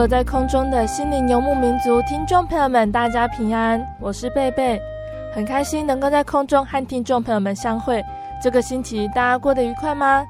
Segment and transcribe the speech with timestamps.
[0.00, 4.80] 坐在空中的心灵游牧民族听众朋友们，大家平安，我是贝贝，
[5.30, 8.02] 很开心能够在空中和听众朋友们相会。
[8.42, 10.24] 这个星期大家过得愉快吗？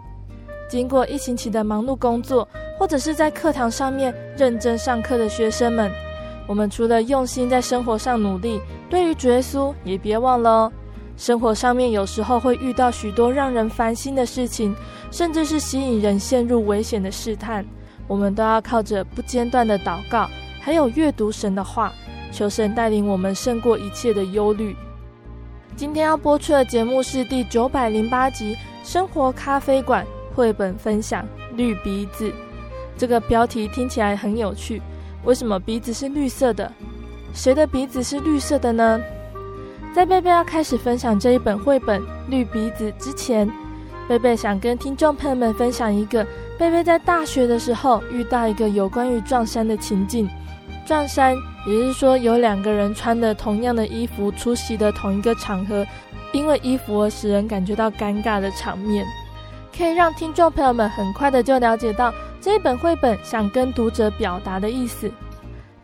[0.69, 2.49] 经过一星期的忙碌工作，
[2.81, 5.89] 或者是在课堂上面认真上课的学生们，
[6.49, 10.73] 我们除了用心在生活上努力，对于主耶稣也别忘了哦。
[11.17, 14.75] 生活上面有时候会遇到许多让人烦心的事情，
[15.13, 17.65] 甚至是吸引人陷入危险的试探。
[18.11, 20.29] 我们都要靠着不间断的祷告，
[20.61, 21.93] 还有阅读神的话，
[22.33, 24.75] 求神带领我们胜过一切的忧虑。
[25.77, 30.05] 今天要播出的节目是第九百零八集《生活咖啡馆》
[30.35, 31.23] 绘本分享
[31.55, 32.29] 《绿鼻子》。
[32.99, 34.83] 这个标题听起来很有趣，
[35.23, 36.73] 为什么鼻子是绿色的？
[37.33, 39.01] 谁的鼻子是绿色的呢？
[39.95, 43.49] 在贝贝要开始分享这一本绘本《绿鼻子》之前，
[44.09, 46.27] 贝贝想跟听众朋友们分享一个。
[46.61, 50.29] 贝贝在大学的时候遇到一个有关于撞衫的情境，
[50.85, 51.35] 撞衫
[51.67, 55.87] 也是说有两个人穿的同样的衣服出席的同一个场合，
[56.35, 59.07] 因为衣服而使人感觉到尴尬的场面，
[59.75, 62.13] 可以让听众朋友们很快的就了解到
[62.43, 65.11] 这一本绘本想跟读者表达的意思。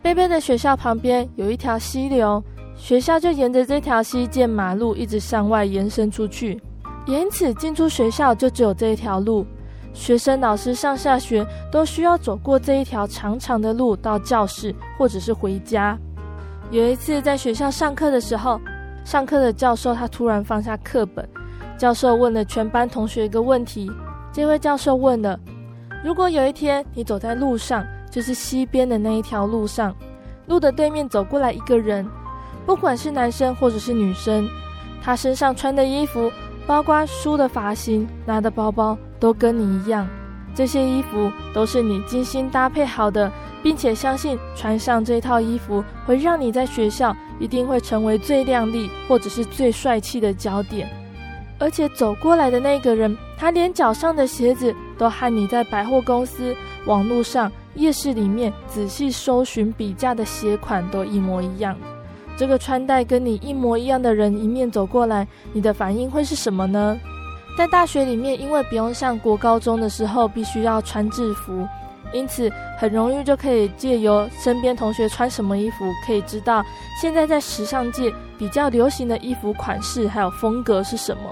[0.03, 2.43] 贝贝的学校旁边有一条溪流，
[2.75, 6.61] 学校就沿着这条溪建马路一直向外延伸出去，
[7.07, 9.43] 因此进出学校就只有这一条路。
[9.97, 15.97] 学生、老师上下学都需要走过这一条长长的路到教室或者是回家。
[16.69, 18.61] 有一次在学校上课的时候，
[19.03, 21.27] 上课的教授他突然放下课本，
[21.77, 23.91] 教授问了全班同学一个问题。
[24.31, 25.37] 这位教授问了：
[26.03, 29.93] 如果有一天你走在路上，就是西边的那一条路上，
[30.45, 32.07] 路的对面走过来一个人，
[32.67, 34.47] 不管是男生或者是女生，
[35.01, 36.31] 他身上穿的衣服，
[36.67, 38.95] 包括梳的发型、拿的包包。
[39.19, 40.07] 都跟你一样，
[40.53, 43.31] 这些衣服都是你精心搭配好的，
[43.63, 50.87] 并且相信穿上这套衣服会让你在学校一定会成为最靓丽或者是最帅气的焦点。
[51.57, 61.75] 而且走过来的那个人，他连脚上的鞋子都和你在百货公司、网络上、夜市里面仔细搜寻比价的鞋款都一模一样。
[62.37, 66.97] 这个穿戴跟你一模一样的人迎面走过来，你的反应会是什么呢？
[67.57, 71.67] 在大学里面，因为不用像国高中的时候必须要穿制服，
[72.13, 72.47] 因此
[72.77, 76.63] 很容易就可以借由身边同学穿什么衣服，可以知道
[77.01, 81.23] 现在在时尚界比较流行的衣服款式还有风格是什么。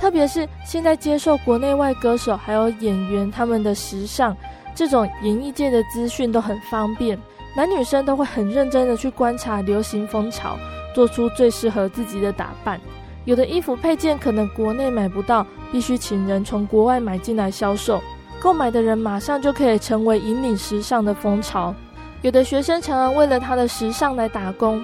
[0.00, 4.34] 特别是现在接受国内外歌手还有演员他们的时尚，
[4.74, 7.18] 这种演艺界的资讯都很方便，
[7.58, 10.56] 男女生都会很认真的去观察流行风潮，
[10.94, 12.80] 做出最适合自己的打扮。
[13.24, 18.00] 有的衣服配件可能国内买不到，必须请人从国外买进来销售。
[18.38, 21.74] 购买的人马上就可以成为引领时尚的风潮。
[22.22, 24.80] 有的学生常常为了他的时尚来打工，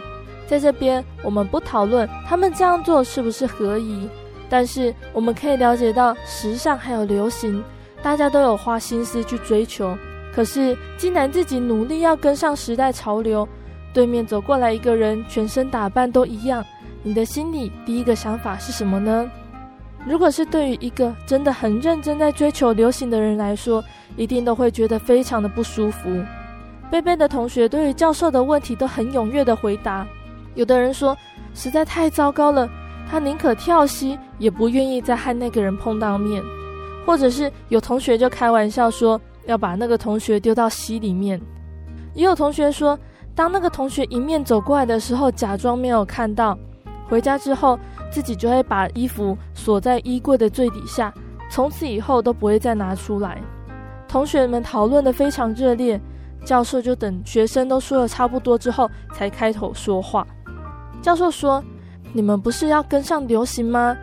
[0.48, 4.08] 在这边我们不讨论他们这样做是不是合宜，
[4.48, 7.62] 但是我们可以了解到时尚还有流行，
[8.02, 9.96] 大家都有花心思去追求。
[10.34, 13.46] 可是既然自己努力要跟上时代潮流，
[13.92, 16.64] 对面走过来一个人，全身打扮都一样。
[17.02, 19.30] 你的心里第一个想法是什么呢？
[20.06, 23.82] 如果是对于一个真的很认真在追求流行的人来说，
[24.16, 26.22] 一定都会觉得非常的不舒服。
[26.90, 30.06] 贝贝的同学对于教授的问题都很踊跃的回答。
[30.54, 31.16] 有的人说
[31.54, 32.68] 实在太糟糕了，
[33.10, 36.42] 他宁可跳溪，也不愿意再和那个人碰到面。
[37.06, 41.40] 或者是有同学就开玩笑说要把那个同学丢到溪里面。
[42.14, 42.98] 也有同学说，
[43.34, 46.56] 当那个同学迎面走过来的时候，假装没有看到，
[47.08, 47.78] 回家之后
[48.10, 51.12] 自己就会把衣服锁在衣柜的最底下，
[51.50, 53.42] 从此以后都不会再拿出来。
[54.06, 56.00] 同学们讨论得非常热烈，
[56.44, 60.24] 教授就等学生都说了差不多之后，才开口说话。
[61.02, 61.62] 教授说
[62.14, 63.96] ：“你们不是要跟上流行吗？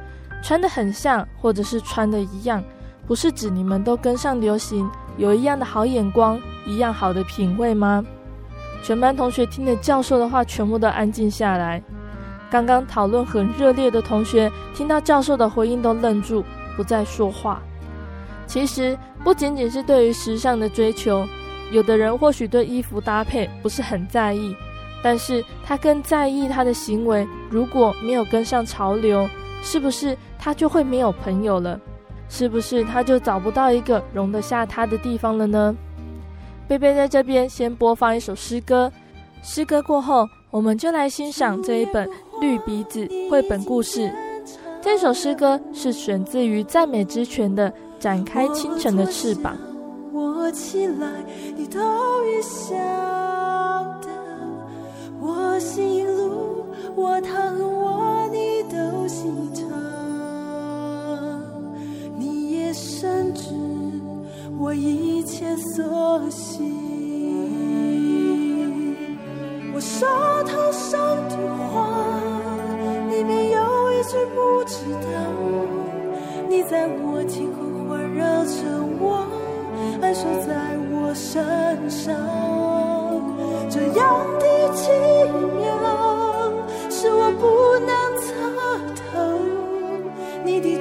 [0.44, 2.62] 穿得很像，或者是穿得一样，
[3.08, 4.90] 不是指你们都跟上流行，
[5.22, 8.04] 有一样的好眼光，一样好的品味吗？”
[8.82, 11.80] 全班同学听了教授的话，全部都安静下来。
[12.50, 16.44] 刚刚讨论很热烈的同学，听到教授的回应都愣住，
[16.76, 17.62] 不再说话。
[18.48, 21.24] 其实不仅仅是对于时尚的追求，
[21.72, 24.56] 有的人或许对衣服搭配不是很在意，
[25.04, 27.28] 但是他更在意他的行为。
[27.48, 29.30] 如果没有跟上潮流，
[29.62, 31.80] 是不是他就会没有朋友了？
[32.32, 35.76] 是不是他就找不到一个容得下他的地方了呢？
[36.68, 38.90] 贝贝在这边先播放一首诗歌，
[39.44, 42.08] 诗歌过后，我们就来欣赏这一本
[42.40, 44.10] 《绿鼻子》绘本故事。
[44.82, 47.72] 这首诗歌是选自于赞美之泉的。
[48.02, 49.56] 展开清晨的翅膀。
[50.12, 51.08] 我起来，
[51.56, 51.80] 你都
[52.26, 52.74] 已晓
[54.02, 54.10] 得。
[55.20, 59.32] 我行路，我躺卧，你都心。
[62.74, 63.50] 深知
[64.60, 66.72] 我一切所行。
[69.74, 70.06] 我手
[70.46, 71.36] 头上的
[71.72, 71.88] 话，
[73.10, 75.08] 你没有一句不知道。
[76.50, 77.50] 你在我听。
[77.92, 78.54] 环绕着
[79.02, 79.28] 我，
[80.02, 81.44] 安守在我身
[81.90, 82.16] 上，
[83.70, 84.90] 这样的奇
[85.60, 85.68] 妙，
[86.90, 87.44] 是我不
[87.86, 88.32] 能测
[88.96, 89.12] 透。
[90.46, 90.80] 你的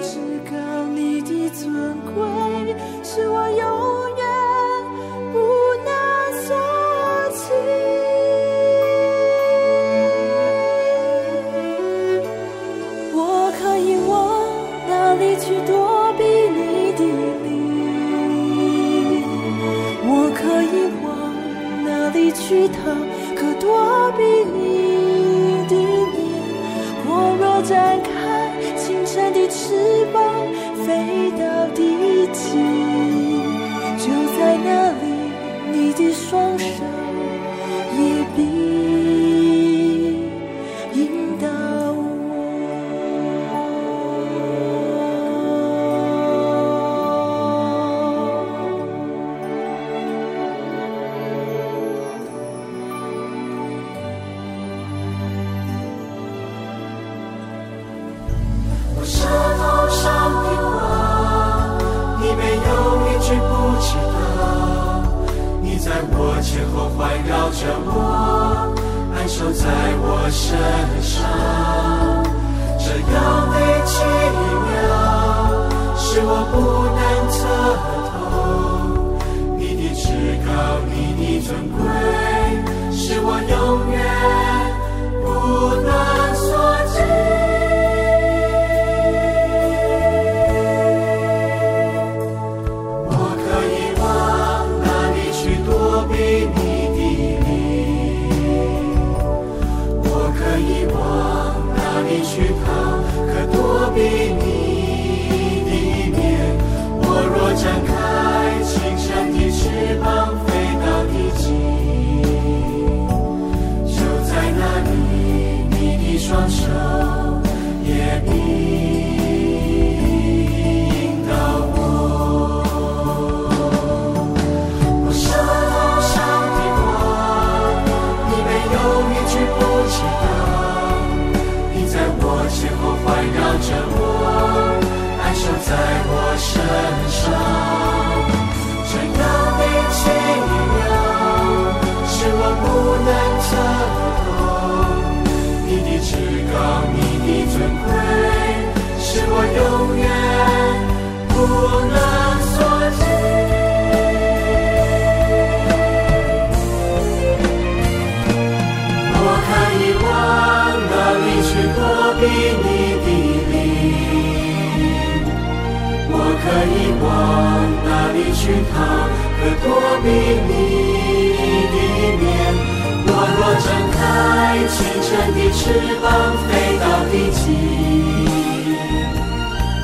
[175.33, 175.63] 的翅
[176.03, 176.09] 膀
[176.49, 177.41] 飞到地极，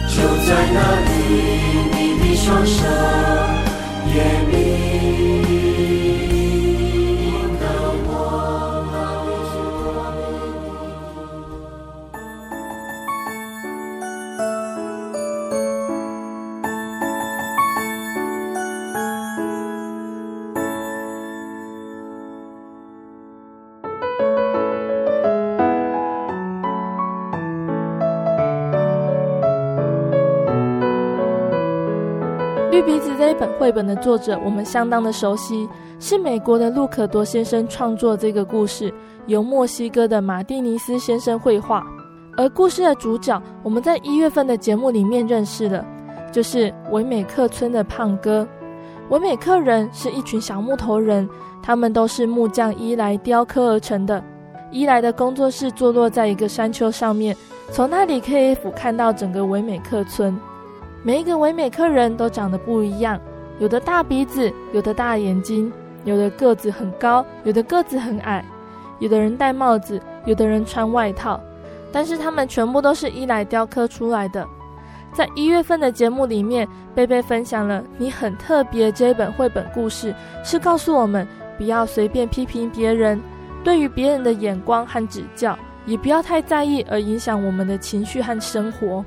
[0.08, 0.16] 就
[0.46, 1.08] 在那里，
[1.92, 2.78] 你的双手
[33.76, 35.68] 本的作者，我们相当的熟悉，
[36.00, 38.90] 是美国的路可多先生创作这个故事，
[39.26, 41.86] 由墨西哥的马蒂尼斯先生绘画。
[42.38, 45.84] 而故事的主角，我们在一月份的节目里面认识了，
[46.32, 48.48] 就是维美克村的胖哥。
[49.10, 51.28] 维美克人是一群小木头人，
[51.62, 54.24] 他们都是木匠伊莱雕刻而成的。
[54.70, 57.36] 伊莱的工作室坐落在一个山丘上面，
[57.70, 60.34] 从那里可以俯瞰到整个维美克村。
[61.02, 63.20] 每一个维美克人都长得不一样，
[63.58, 65.72] 有的大鼻子，有的大眼睛，
[66.04, 68.44] 有的个子很高，有的个子很矮，
[68.98, 71.40] 有的人戴帽子，有的人穿外套，
[71.90, 74.46] 但是他们全部都是伊莱雕刻出来的。
[75.12, 83.18] 在一月份的节目里面，贝贝分享了你很特别这本绘本故事，是告诉我们不要随便批评别人，
[83.64, 89.02] 对于别人的眼光和指教，也不要太在意而影响我们的情绪和生活。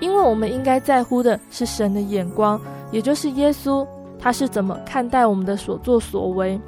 [0.00, 3.86] 因为我们应该在乎的是神的眼光，也就是耶稣，
[4.18, 6.60] 他是怎么看待我们的所作所为。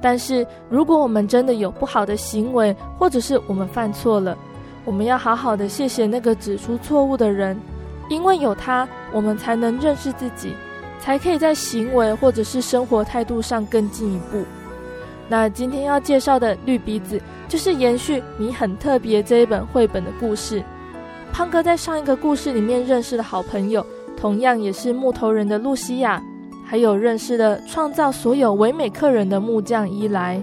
[0.00, 4.36] 但是，如果我们真的有不好的行为，或者是我们犯错了，
[4.84, 7.56] 我们要好好的谢谢那个指出错误的人，
[8.08, 10.54] 因为有他，我们才能认识自己，
[10.98, 14.42] 才可以在行为或者是生活态度上更进一步。
[15.28, 20.60] 那今天要介绍的绿鼻子，就是延续《你很特别》这一本绘本的故事。
[21.32, 23.84] 胖哥在上一个故事里面认识的好朋友，
[24.16, 26.22] 同样也是木头人的露西亚，
[26.62, 30.40] 还有认识了创造所有唯美客人的木匠伊莱。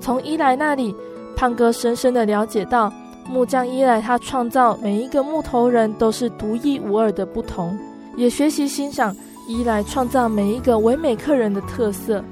[0.00, 0.94] 从伊莱那里，
[1.34, 2.90] 胖哥深深的了解到，
[3.28, 7.76] 木匠伊莱他创造每一个木头人都是独一无二的不同，
[8.16, 9.14] 也学习欣赏
[9.48, 12.22] 伊莱创造每一个唯美客人的特色。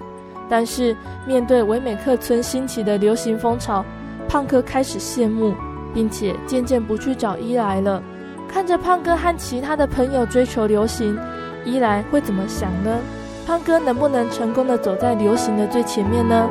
[0.49, 0.97] 但是
[1.27, 3.85] 面对唯美客村兴起的流行风潮，
[4.29, 5.53] 胖哥开始羡慕。
[5.97, 8.03] 并且渐渐不去找伊莱了。
[8.47, 11.19] 看着胖哥和其他的朋友追求流行，
[11.65, 12.99] 伊莱会怎么想呢？
[13.47, 16.47] 胖哥能不能成功的走在流行的最前面呢？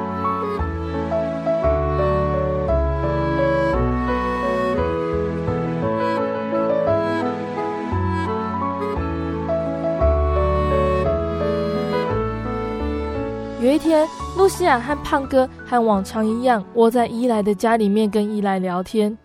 [13.61, 19.15] 有一天，露西亚和胖哥和往常一样窝在伊莱的家里面，跟伊莱聊天。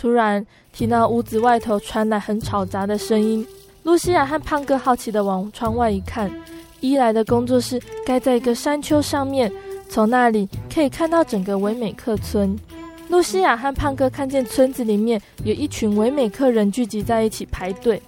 [0.00, 3.44] 突然听到屋子外头传来很吵杂的声音，
[3.82, 6.30] 露西亚和胖哥好奇地往窗外一看，
[6.80, 9.52] 伊莱的工作室盖在一个山丘上面，
[9.88, 12.56] 从那里可以看到整个维美克村。
[13.08, 18.00] 露西亚和胖哥看见村子里面有一群维美克人聚集在一起排队。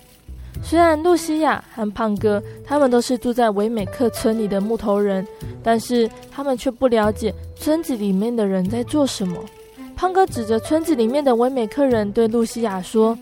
[0.62, 5.26] 虽然露西亚和胖哥他们都是住在维美克村里的木头人，
[5.62, 9.42] 但是他们却不了解村子里面的人在做什么。
[10.00, 13.19] 胖哥指着村子里面的维美克人对露西亚说：“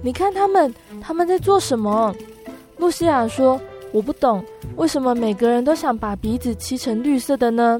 [0.00, 2.16] 你看他们，他们在做什么？”
[2.80, 3.60] 露西亚说
[3.92, 4.42] ：“我不懂，
[4.76, 7.78] 为什么每个人都想把鼻子漆成绿色的呢？”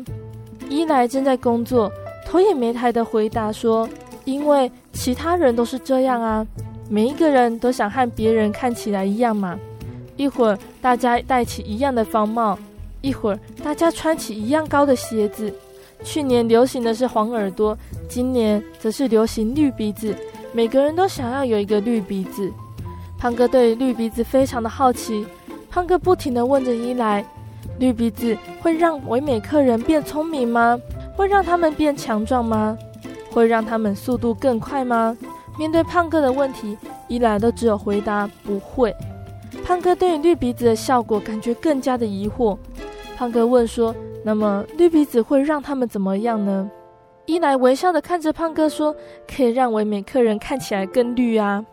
[0.68, 1.90] 伊莱正在工作，
[2.26, 3.88] 头也没抬地回答说
[4.26, 6.46] ：“因为其他人都是这样啊，
[6.90, 9.58] 每一个人都想和别人看起来一样嘛。
[10.18, 12.58] 一会儿大家戴起一样的方帽，
[13.00, 15.50] 一会儿大家穿起一样高的鞋子。”
[16.04, 17.76] 去年流行的是黄耳朵，
[18.08, 20.14] 今年则是流行绿鼻子。
[20.52, 22.52] 每个人都想要有一个绿鼻子。
[23.18, 25.26] 胖哥对绿鼻子非常的好奇，
[25.70, 27.24] 胖哥不停地问着伊莱
[27.80, 30.78] ：“绿鼻子会让唯美客人变聪明吗？
[31.16, 32.76] 会让他们变强壮吗？
[33.30, 35.16] 会让他们速度更快吗？”
[35.58, 36.76] 面对胖哥的问题，
[37.08, 38.94] 伊莱都只有回答不会。
[39.64, 42.56] 胖哥对于绿鼻子的效果感觉更加的疑惑。
[43.16, 43.94] 胖哥问说。
[44.26, 46.70] 那么绿鼻子会让他们怎么样呢？
[47.26, 48.94] 伊莱微笑的看着胖哥说
[49.30, 51.64] ：“可以让唯美客人看起来更绿啊。”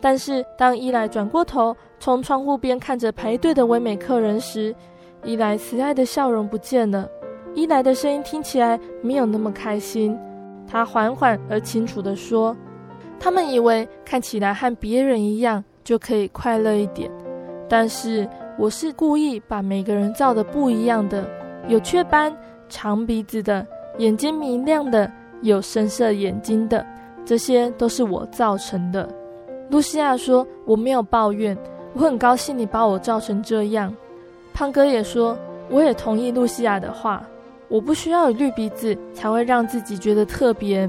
[0.00, 4.74] 但是当伊莱转过头从窗户边看着排队的唯美客人时，
[5.24, 7.08] 伊莱慈爱的笑容不见了。
[7.54, 10.16] 伊莱的声音听起来没有那么开心。
[10.68, 12.56] 他缓缓而清楚地说
[13.18, 17.10] ：“他们以为看起来和别人一样就可以快乐一点，
[17.68, 21.24] 但是我是故意把每个人造的不一样的。”
[21.68, 22.34] 有雀斑、
[22.68, 23.66] 长鼻子的、
[23.98, 25.10] 眼睛明亮的、
[25.42, 26.84] 有深色眼睛的，
[27.24, 29.08] 这些都是我造成的。”
[29.70, 31.56] 露西亚说：“我没有抱怨，
[31.92, 33.92] 我很高兴你把我照成这样。”
[34.54, 35.36] 胖哥也说
[35.68, 37.22] ：“我也同意露西亚的话，
[37.68, 40.88] 我不需要有绿鼻子才会让自己觉得特别。”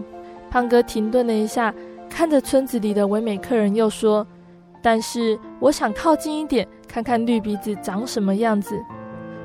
[0.49, 1.73] 胖哥停顿了一下，
[2.07, 4.25] 看着村子里的唯美客人，又说
[4.81, 8.79] ：“但是我想靠近一点，看看绿鼻子长什么样子。”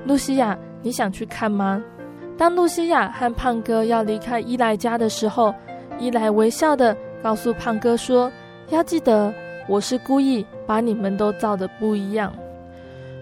[0.05, 1.83] 露西亚，你想去看吗？
[2.37, 5.55] 当露西亚和胖哥要离开伊莱家的时候，
[5.99, 8.31] 伊莱微笑地告诉胖哥说
[8.71, 9.33] ：“要记得，
[9.69, 12.33] 我是故意把你们都造得不一样。”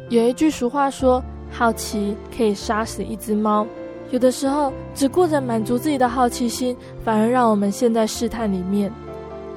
[0.08, 3.66] 有一句俗话说：“好奇可以杀死一只猫。”
[4.10, 8.90] 有的时候，只顾着满足自己的好奇心，反而让我们陷在试探里面。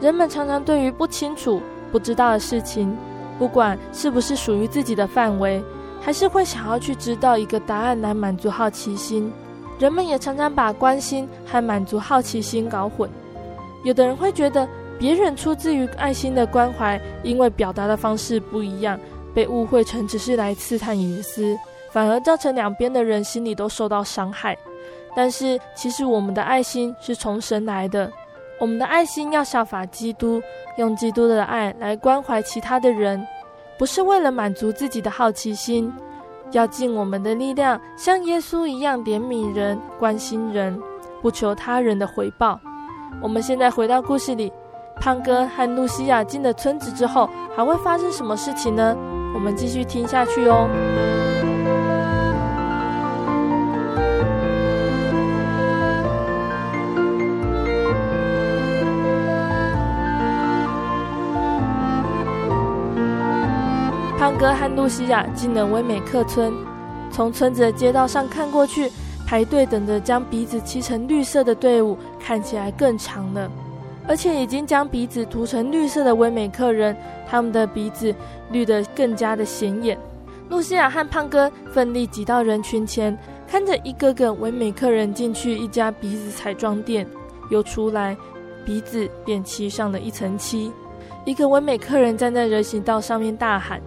[0.02, 2.96] 人们常常对于不清楚、不知道的事情，
[3.40, 5.64] 不管是不是属于自己的范围，
[6.04, 9.32] 还是会想要去知道一个答案来满足好奇心。
[9.80, 13.10] 人们也常常把关心和满足好奇心搞混。
[13.84, 14.68] 有的人会觉得
[15.00, 19.00] 别人出自于爱心的关怀，因为表达的方式不一样，
[19.34, 21.58] 被误会成只是来刺探隐私。
[21.92, 24.58] 反而造成两边的人心里都受到伤害，
[25.16, 28.12] 但是其实我们的爱心是从神来的，
[28.60, 30.42] 我们的爱心要效法基督，
[30.78, 33.24] 用基督的爱来关怀其他的人，
[33.78, 35.92] 不是为了满足自己的好奇心，
[36.52, 40.80] 要尽我们的力量，像耶稣一样怜悯人、关心人，
[41.22, 42.60] 不求他人的回报。
[43.22, 44.52] 我们现在回到故事里，
[45.00, 48.96] 胖哥和露西亚进了村子之后，还会发生什么事情呢？
[49.34, 51.23] 我们继续听下去哦。
[64.24, 66.54] 胖哥和露西亚进了威美克村，
[67.12, 68.90] 从村子的街道上看过去，
[69.28, 73.52] 排队等着将鼻子漆成绿色的队伍看起来更长了。
[74.08, 76.96] 而且已经将鼻子涂成绿色的威美克人，
[77.28, 78.16] 他们的鼻子
[78.50, 80.00] 绿得更加的显眼。
[80.48, 87.06] 露西亚和胖哥奋力挤到人群前，看着一个个威美客人进去一家鼻子彩妆店，
[87.50, 88.16] 又出来，
[88.64, 90.72] 鼻子便漆上了一层漆。
[91.26, 93.82] 一个威美客人站在人行道上面大喊。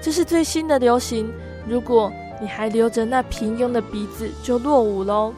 [0.00, 1.32] 这是最新的流行，
[1.66, 5.32] 如果你还留着那平庸的鼻子，就落伍喽。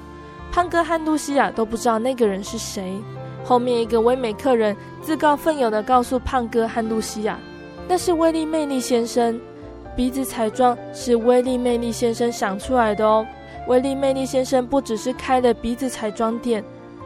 [0.53, 3.01] 胖哥和露西亚都不知道那个人是谁。
[3.43, 7.39] 后面一个唯美客人自告奋勇地告诉胖哥和露西亚，
[7.89, 9.41] 那是威利魅力先生，
[9.97, 13.27] 鼻子彩妆是威利魅力先生想出来的哦。
[13.67, 16.63] 威利魅力先生不只是开了鼻子彩妆店，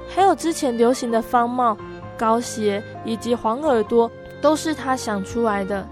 [0.08, 1.76] 还有之前流行的方帽、
[2.16, 5.86] 高鞋以及黄耳朵，都是他想出来的。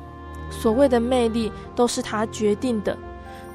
[0.52, 2.96] 所谓的魅力都是他决定的。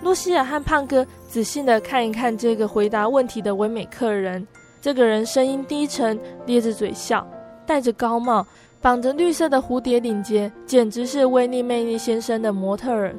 [0.04, 4.46] 露西亚和胖哥仔细地看一看这个回答问题的唯美客人。
[4.82, 7.26] 这个人声音低沉，咧着嘴笑，
[7.66, 8.46] 戴着高帽，
[8.80, 13.16] 绑着绿色的蝴蝶领结，简直是威利魅力先生的模特儿。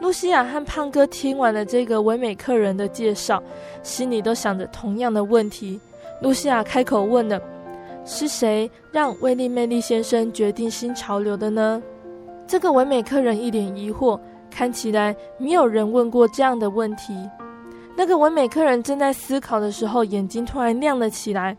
[0.00, 3.42] 露西亚和胖哥听完了这个唯美客人的介绍，
[3.82, 5.78] 心里都想着同样的问题。
[6.22, 7.40] 露西亚开口问了
[8.06, 11.82] ：“是谁让威利魅力先生决定新潮流的呢？”
[12.50, 14.18] 这个唯美客人一脸疑惑，
[14.50, 17.14] 看起来没有人问过这样的问题。
[17.96, 21.56] 那个唯美客人正在思考的时候，眼睛突然亮了起来。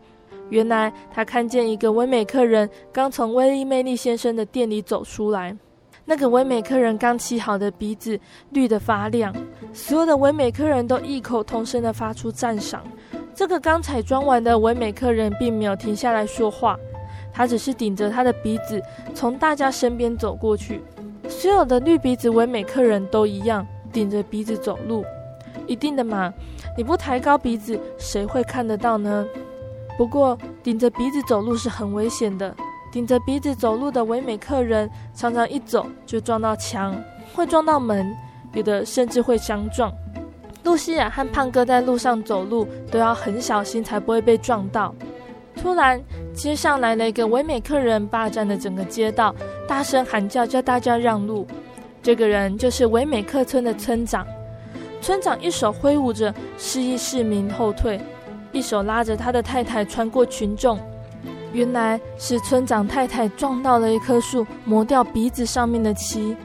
[0.50, 5.56] 原来他看见一个唯美客人刚从威利魅力先生的店里走出来。
[6.04, 9.34] 那个唯美客人刚起好的鼻子绿得发亮，
[9.72, 12.84] 所有的唯美客人都异口同声地发出赞赏。
[13.34, 16.78] 这个刚彩妆完的唯美客人并没有停下来说话。
[17.34, 18.82] 他只是顶着他的鼻子
[19.14, 20.82] 从大家身边走过去，
[21.30, 25.04] 所有的绿鼻子唯美客人都一样，顶着鼻子走路，
[25.68, 26.34] 一定的嘛，
[26.78, 29.26] 你不抬高鼻子，谁会看得到呢？
[29.98, 32.56] 不过顶着鼻子走路是很危险的，
[32.92, 36.96] 顶着鼻子走路的唯美客人常常一走就撞到墙，
[37.34, 38.14] 会撞到门，
[38.54, 39.92] 有的甚至会相撞。
[40.64, 44.94] 露西亚和胖哥在路上走路都要很小心，才不会被撞到。
[45.56, 46.02] 突然，
[46.34, 49.36] 街上来了一个唯美客人，霸占了整个街道，
[49.68, 51.46] 大声喊叫，叫大家让路。
[52.02, 54.26] 这个人就是唯美客村的村长。
[55.02, 58.00] 村长一手挥舞着，示意市民后退，
[58.52, 60.80] 一手拉着他的太太穿过群众。
[61.54, 66.36] 原来是村长太太撞到了一棵树，磨掉鼻子上面的漆，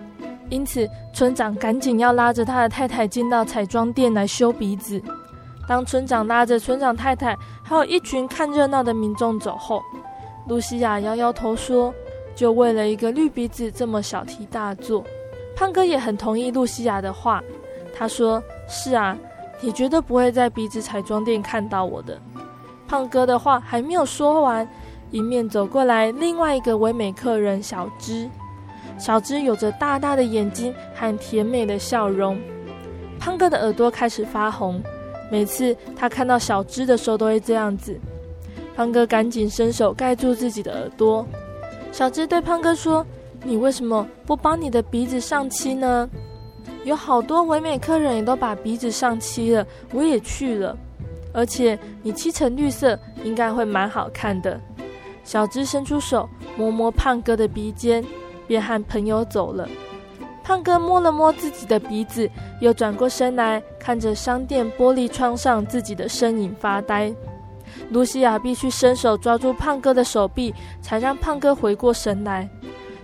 [0.50, 5.00] 因此村长赶紧要拉着他的太太进到彩妆店来修鼻子。
[5.66, 9.82] 当村长拉着村长太太，还有一群看热闹的民众走后，
[10.48, 11.92] 露西亚摇摇头说
[12.36, 15.04] ：“就为了一个绿鼻子这么小题大做。”
[15.56, 17.42] 胖哥也很同意露西亚的话，
[17.92, 19.16] 他说：“是啊，
[19.60, 22.20] 你绝对不会在鼻子彩妆店看到我的。
[22.86, 24.68] 胖哥的话还没有说完，
[25.10, 28.28] 迎面走过来另外一个唯美客人小芝。
[28.98, 32.38] 小芝有着大大的眼睛和甜美的笑容。
[33.18, 34.80] 胖哥的耳朵开始发红，
[35.30, 37.98] 每次他看到小芝的时候都会这样子。
[38.74, 41.26] 胖哥赶紧伸手盖住自己的耳朵。
[41.92, 43.04] 小芝对胖哥说
[43.42, 46.08] ：“你为什么不帮你的鼻子上漆呢？
[46.84, 50.76] 有好多唯美客人也都把鼻子上漆了，我也去了。
[51.32, 54.60] 而且你漆成绿色，应该会蛮好看的。”
[55.24, 58.04] 小芝伸出手摸摸胖哥的鼻尖，
[58.46, 59.68] 便和朋友走了。
[60.46, 62.30] 胖哥摸了摸自己的鼻子，
[62.60, 67.12] 又转过身来看着商店玻璃窗上自己的身影发呆。
[67.90, 72.48] 露西亚必须伸手抓住胖哥的手臂，才让胖哥回过神来。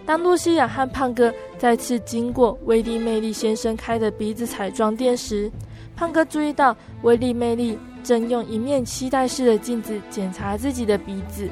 [0.07, 5.51] 当露西亚和胖哥再次经过威利魅力先生开的鼻子彩妆店时，
[5.97, 11.49] 胖哥注意到威利魅力正用一面期待式的镜子检查自己的鼻子。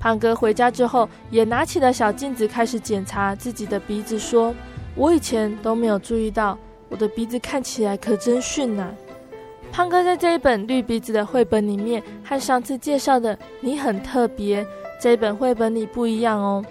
[0.00, 4.52] 胖哥回家之后，也拿起了小镜子开始检查自己的鼻子，说
[4.94, 8.92] ：“我以前都没有注意到，我的鼻子看起来可真逊呐。”
[9.72, 14.64] 胖哥在这一本绿鼻子的绘本里面，和上次介绍的《你很特别》
[15.00, 16.64] 这一本绘本里不一样哦。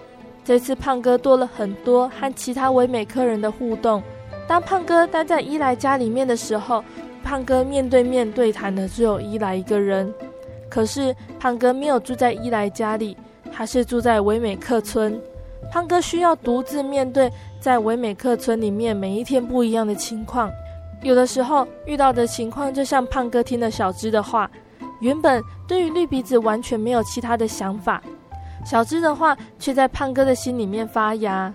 [0.44, 4.04] 这次胖哥多了很多和其他唯美客人的互动。
[4.48, 6.84] 当胖哥待在伊莱家里面的时候，
[7.24, 10.14] 胖哥面对面对谈的只有伊莱一个人。
[10.70, 13.16] 可是胖哥没有住在伊莱家里，
[13.52, 15.20] 他是住在唯美客村。
[15.72, 20.52] 胖哥需要独自面对在唯美客村里面每一天不一样的情况。
[21.02, 24.50] 有的时候遇到的情况，就像胖哥听了小芝的话，
[25.00, 28.02] 原本对于绿鼻子完全没有其他的想法，
[28.66, 31.54] 小芝的话却在胖哥的心里面发芽。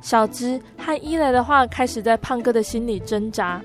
[0.00, 3.60] 小芝和伊莱的话开始在胖哥的心里挣扎。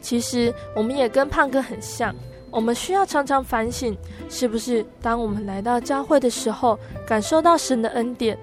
[0.00, 2.14] 其实我们也跟胖哥很像，
[2.50, 3.96] 我们需要常常反省，
[4.28, 8.38] 是不是当我们来到教会的时候，感受到神的恩典，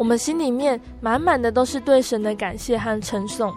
[0.00, 3.52] 我们心里面满满的都是对神的感谢和称颂。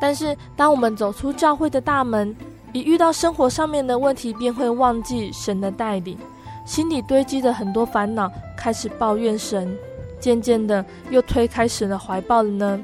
[0.00, 2.34] 但是，当我们走出教会的大门，
[2.72, 6.18] 一遇到生活上面的问题，便会忘记神的带领，
[6.64, 9.78] 心里堆积的很多烦恼，开始抱怨神，
[10.18, 12.82] 渐渐的又推开神的怀抱了呢。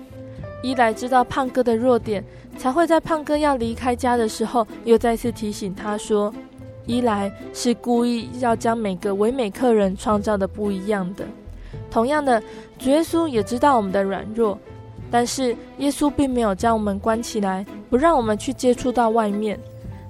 [0.63, 2.25] 伊莱知道胖哥的弱点，
[2.57, 6.33] 才会在胖哥要离开家的时候，又再次提醒他说
[6.87, 11.25] ：“伊莱是故意要将每个唯美客人创造的不一样的。”
[11.93, 12.43] 同样的，
[12.79, 14.59] 主耶稣也知道我们的软弱。
[15.11, 19.61] 但是耶稣并没有将我们关起来，不让我们去接触到外面。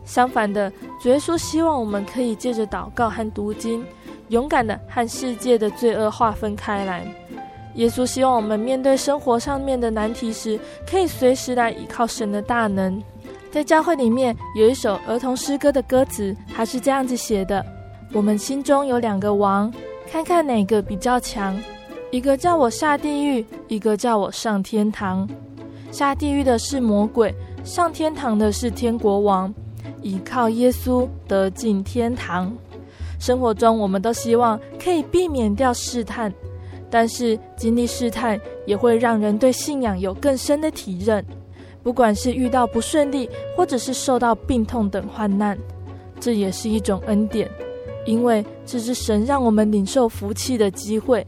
[0.05, 3.85] 相反的，主耶稣希望我们可以借着祷告和读经，
[4.29, 7.05] 勇敢的和世界的罪恶划分开来。
[7.75, 10.57] 耶稣希望我们面对生活上面的难题时，
[10.89, 13.03] 可以随时来依靠神的大能。
[13.51, 17.65] 在教会里面有一首儿童诗歌的歌词，它是这样子写的：
[18.13, 19.73] 我们心中有两个王，
[20.11, 21.61] 看看哪个比较强。
[22.13, 25.27] 一个叫我下地狱，一个叫我上天堂。
[25.91, 29.53] 下地狱的是魔鬼，上天堂的是天国王。
[30.03, 32.55] 依靠耶稣得进天堂。
[33.19, 36.31] 生活中，我们都希望可以避免掉试探，
[36.91, 41.25] 但是经历试探也会让人对信仰有更深的体认。
[41.83, 45.57] 不管是遇到不顺利，或者是受到病痛等患难，
[46.21, 47.51] 这也是一种恩典，
[48.05, 51.27] 因为这是神让我们领受福气的机会。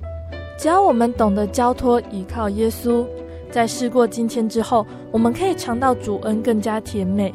[0.56, 3.04] 只要我们懂得交托依靠耶稣，
[3.50, 7.34] 在事过今天之后，我们可以尝到主恩更加甜美。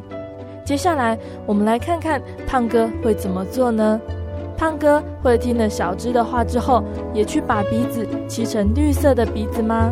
[0.65, 3.99] 接下来，我们来看看胖哥会怎么做呢？
[4.57, 9.91] 胖哥会听了小芝的话之后，也去把鼻子漆成绿色的鼻子吗？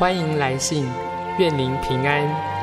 [0.00, 0.90] 欢迎来信，
[1.38, 2.59] 愿您平安。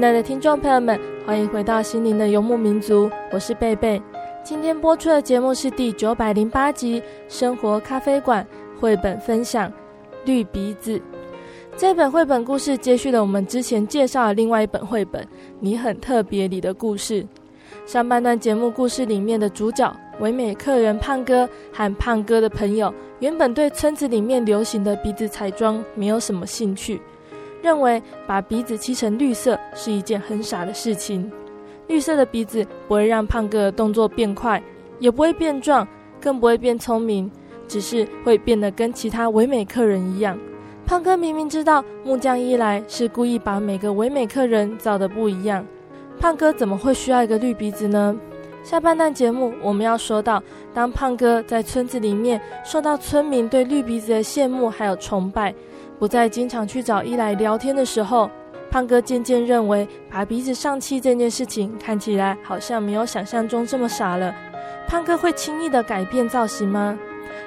[0.00, 4.00] 亲爱的听众朋友们，欢迎回到心灵的游牧民族，我是贝贝。
[4.42, 8.42] 今天播出的节目是第九百零八集《生活咖啡馆》
[8.80, 9.68] 绘本分享
[10.24, 10.98] 《绿鼻子》。
[11.76, 15.22] 这本绘本故事接续了我们之前介绍的另外一本绘本
[15.58, 17.26] 《你很特别》里的故事。
[17.84, 26.98] 上半段节目故事里面的主角唯美客人胖哥和胖哥的朋友，原本对村子里面流行的鼻子彩妆没有什么兴趣。
[27.62, 31.30] 认为把鼻子漆成绿色是一件很傻的事情。
[31.88, 34.62] 绿色的鼻子不会让胖哥的动作变快，
[34.98, 35.86] 也不会变壮，
[36.20, 37.30] 更不会变聪明，
[37.66, 40.38] 只是会变得跟其他唯美客人一样。
[40.86, 45.66] 胖哥明明知道木匠一来是故意把每个唯美客人造得不一样，
[46.18, 48.16] 胖哥怎么会需要一个绿鼻子呢？
[48.62, 50.42] 下半段节目我们要说到，
[50.74, 55.54] 当胖哥在村子里面受到村民对绿鼻子的羡慕还有崇拜。
[56.00, 58.30] 不再经常去找伊莱聊天的时候，
[58.70, 64.34] 胖哥渐渐认为把鼻子上漆这件事情看起来好像没有想象中这么傻了。
[64.88, 66.98] 胖哥会轻易的改变造型吗？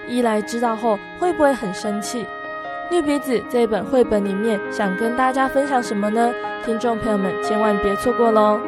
[0.07, 2.23] 伊莱知道后会不会很生气？
[2.91, 6.31] 绿鼻子这本绘本里面想跟大家分享什么呢？
[6.63, 8.61] 听众朋友们千万别错过喽！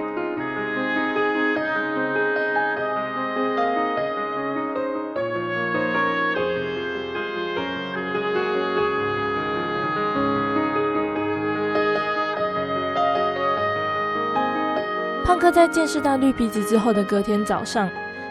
[15.36, 17.90] 胖哥在见识到绿鼻子之后的隔天早上，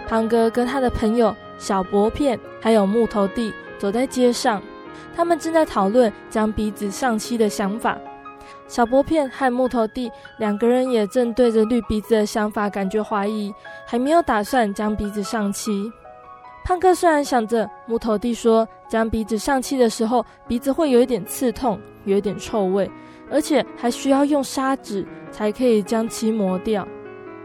[0.09, 4.63] 胖哥跟他的朋友小薄片还有木头弟走在街上，
[5.15, 7.99] 他们正在讨论将鼻子上漆的想法。
[8.67, 13.53] 小薄片和木头弟两个人也正对着绿鼻子的想法感觉怀疑，
[13.85, 15.93] 还没有打算将鼻子上漆。
[16.65, 22.91] 胖哥虽然想着木头弟说将鼻子上漆的时候鼻子会有一点刺痛，有一点臭味，
[23.31, 26.87] 而且还需要用砂纸才可以将漆磨掉。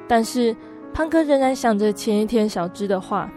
[0.07, 0.55] 但是
[0.93, 3.29] 胖哥仍然想着前一天小芝的话，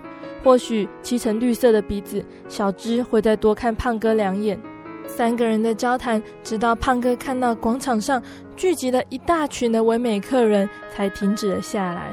[0.43, 4.59] 或许漆成绿色的鼻子，小芝会再多看胖哥两眼。
[5.07, 8.23] 三个人的交谈，直到胖哥看到广场上
[8.57, 12.13] 聚集了一大群的唯美客人，才停止了下来。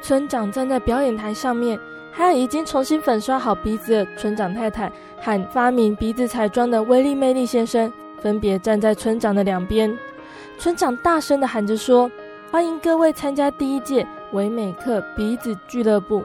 [0.00, 1.76] 村长站在表演台上面，
[2.12, 7.92] 还有已经重新粉刷好鼻子的村长太太喊发明鼻子彩妆的威力魅力先生，
[8.26, 9.96] 分别站在村长的两边。
[10.58, 12.10] 村长大声的喊着说。
[12.50, 16.24] 欢迎各位参加第一届唯美客鼻子俱乐部。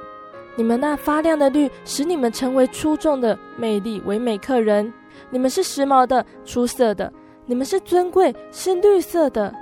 [0.56, 4.92] 你们那发亮的绿，使你们成为出众的魅力唯美客人。
[5.32, 7.12] 你们是时髦的、出色的，
[7.48, 9.54] 你们是尊贵、是绿色的。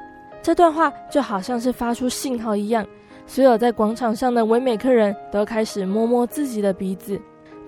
[0.42, 2.86] 这段话就好像是发出信号一样，
[3.26, 7.20] 所有在广场上的唯美客人都开始摸摸自己的鼻子。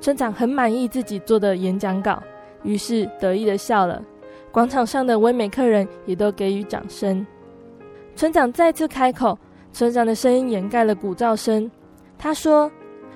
[0.01, 2.21] 村长很满意自己做的演讲稿，
[2.63, 4.03] 于是得意的笑了。
[4.51, 7.25] 广场上的唯美客人也都给予掌声。
[8.15, 9.37] 村长再次开口，
[9.71, 11.71] 村长的声音掩盖了鼓噪声。
[12.17, 12.69] 他说：“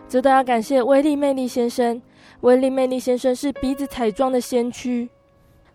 [0.08, 2.02] 这都要感谢威力魅力先生。
[2.42, 5.10] 威力魅力先生是鼻子彩妆的先驱。”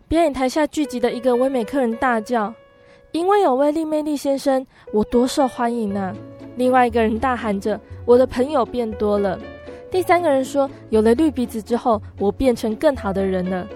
[0.09, 2.53] 表演台下聚集的一个唯美客人大叫
[3.13, 6.13] ：“因为有威力魅力先生，我多受欢迎啊！”
[6.57, 9.39] 另外一个人大喊着：“我的朋友变多了。”
[9.91, 13.69] 第三个人说：“有了绿鼻子之后，我变成更好的人了。”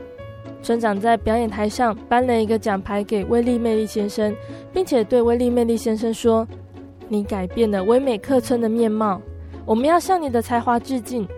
[0.64, 4.35] 村长在表演台上颁了一个奖牌给威力魅力先生，
[4.72, 6.48] 并且对威力魅力先生说
[7.07, 9.20] ：“你改变了唯美客村的面貌，
[9.66, 11.29] 我们要向你的才华致敬。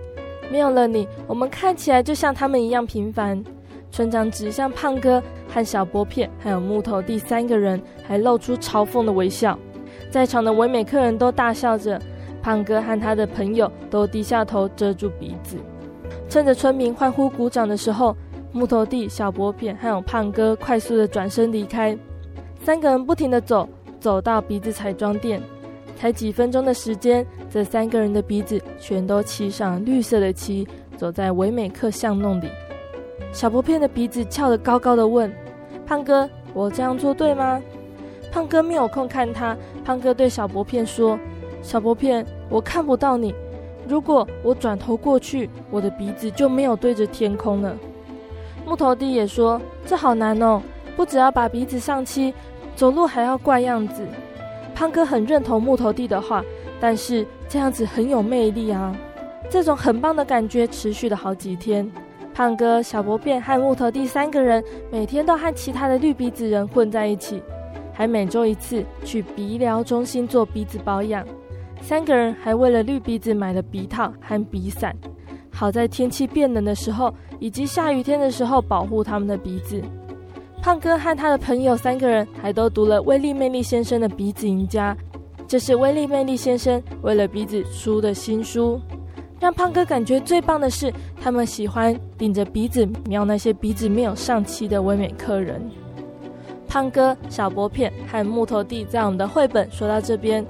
[0.48, 3.42] 没有了你，我们看起来就像他们一样平凡。”
[3.90, 9.58] 村长指向胖哥和小薄片，还有木头第三个人，还露出嘲讽的微笑。
[10.08, 12.00] 在场的唯美客人都大笑着，
[12.40, 15.56] 胖哥和他的朋友都低下头遮住鼻子。
[16.28, 18.16] 趁着村民欢呼鼓掌的时候，
[18.57, 21.97] 木头弟、小薄片还有胖哥快速的转身离开。
[22.64, 23.69] 三个人不停的走，
[24.01, 25.42] 走到鼻子彩妆店，
[25.95, 30.66] 才几分钟的时间，这三个人的鼻子全都漆上绿色的漆，
[30.97, 32.49] 走在唯美客巷弄里。
[33.31, 35.31] 小薄片的鼻子翘得高高的，问
[35.87, 37.61] ：“胖哥，我这样做对吗？”
[38.33, 39.55] 胖哥没有空看他。
[39.85, 41.19] 胖哥对小薄片说
[41.61, 43.35] ：“小薄片，我看不到你。
[43.87, 47.77] 如果我转头过去，我的鼻子就没有对着天空了。”
[48.66, 50.61] 木头弟也说：“这好难哦，
[50.96, 52.35] 不只要把鼻子上漆，
[52.74, 54.05] 走路还要怪样子。”
[54.74, 56.44] 胖哥很认同木头弟的话，
[56.81, 58.94] 但是这样子很有魅力啊。
[59.48, 61.88] 这种很棒的感觉持续了好几天。
[62.35, 67.40] 胖哥、小博变和木头弟三个人每天都和其他的绿鼻子人混在一起。
[67.92, 71.24] 还每周一次去鼻疗中心做鼻子保养，
[71.81, 74.94] 三个人还为了绿鼻子买了鼻套和鼻伞，
[75.57, 79.83] 好在天气变冷的时候以及下雨天的时候保护他们的鼻子。
[80.62, 84.95] 胖哥和他的朋友三个人还都读了威力魅力先生的鼻子赢家，
[85.49, 88.79] 这是威力魅力先生为了鼻子出的新书。
[89.40, 90.92] 让胖哥感觉最棒的是，
[91.23, 95.62] 他们喜欢顶着鼻子瞄那些鼻子没有上漆的唯美客人。
[96.69, 100.45] 胖哥、小薄片和木头弟在我们的绘本说到这边，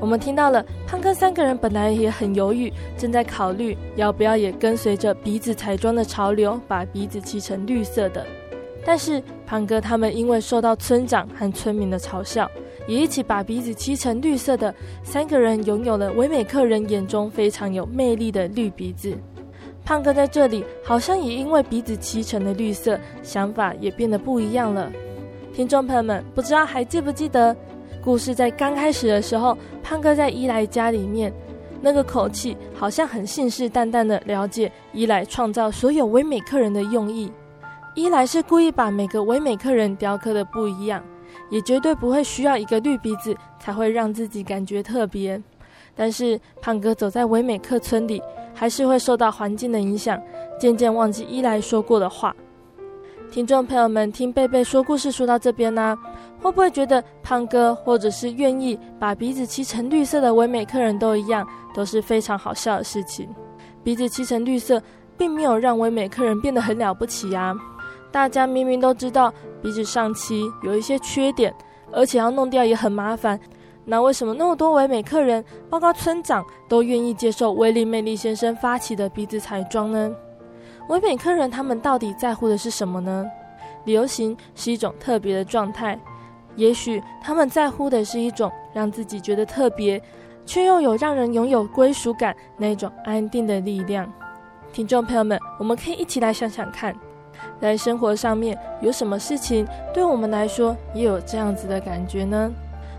[0.00, 8.26] 我们听到了胖哥三个人本来也很犹豫，正在考虑要不要也跟随着鼻子彩妆的潮流，把鼻子漆成绿色的。
[8.82, 12.50] 但是胖哥他们因为受到村长和村民的嘲笑，
[12.88, 14.74] 也一起把鼻子漆成绿色的。
[15.02, 19.14] 三个人拥有了唯美客人眼中非常有魅力的绿鼻子。
[19.84, 24.90] 胖哥在这里好像也因为鼻子漆成了绿色，想法也变得不一样了。
[25.52, 27.54] 听众朋友们，不知道还记不记得，
[28.02, 31.32] 故事在刚开始的时候，胖哥在伊莱家里面，
[31.82, 37.30] 那个口气好像很信誓旦旦的了解伊莱创造所有唯美客人的用意。
[37.94, 41.04] 伊莱是故意把每个唯美客人雕刻的不一样，
[41.50, 45.40] 也绝对不会需要一个绿鼻子才会让自己感觉特别。
[45.94, 48.22] 但是胖哥走在唯美客村里，
[48.54, 50.18] 还是会受到环境的影响，
[50.58, 52.34] 渐渐忘记伊莱说过的话。
[53.30, 55.96] 听众朋友们，听贝贝说故事说到这边呢、
[56.42, 63.28] 会不会觉得胖哥或者是愿意把鼻子漆成绿色的唯美客人都一样，都是非常好笑的事情？
[63.84, 64.82] 鼻子漆成绿色，
[65.16, 67.56] 并没有让唯美客人变得很了不起呀、啊。
[68.10, 71.54] 大家明明都知道鼻子上漆有一些缺点，
[71.92, 73.38] 而且要弄掉也很麻烦，
[73.84, 80.10] 那为什么那么多唯美客人，包括村长，都愿意接受威力魅力先生发起的鼻子彩妆呢？
[80.90, 83.24] 唯美客人他们到底在乎的是什么呢？
[83.84, 85.96] 流行是一种特别的状态，
[86.56, 90.02] 也许他们在乎的是一种让自己觉得特别，
[90.44, 94.12] 却又有让人拥有归属感那种安定的力量。
[94.72, 96.92] 听众朋友们，我们可以一起来想想看，
[97.60, 102.50] 在生活上面有什么事情对我们来说也有这样子的感觉呢？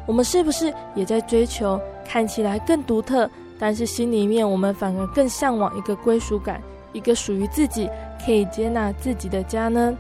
[0.07, 6.61] 我们是不是也在追求看起来更独特，但是心里面我们反而更向往一个归属感？
[6.93, 7.89] 一个属于自己、
[8.25, 9.95] 可以接纳自己的家呢？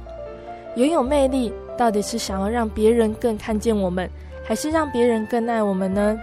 [0.75, 4.09] 拥有魅力，到底是想要让别人更看见我们，
[4.43, 6.17] 还是让别人更爱我们呢？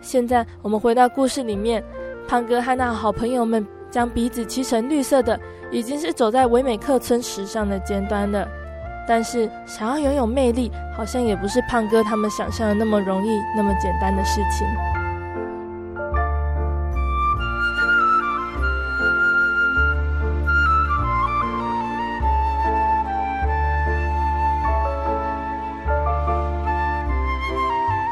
[0.00, 1.82] 现在我们回到故事里面，
[2.28, 5.38] 胖哥和那好朋友们将鼻子漆成绿色的，
[5.70, 8.46] 已经是走在唯美客村时尚的尖端了。
[9.06, 14.97] 但是，想要拥有魅力，好像也不是胖哥他们想象的那么容易、那么简单的事情。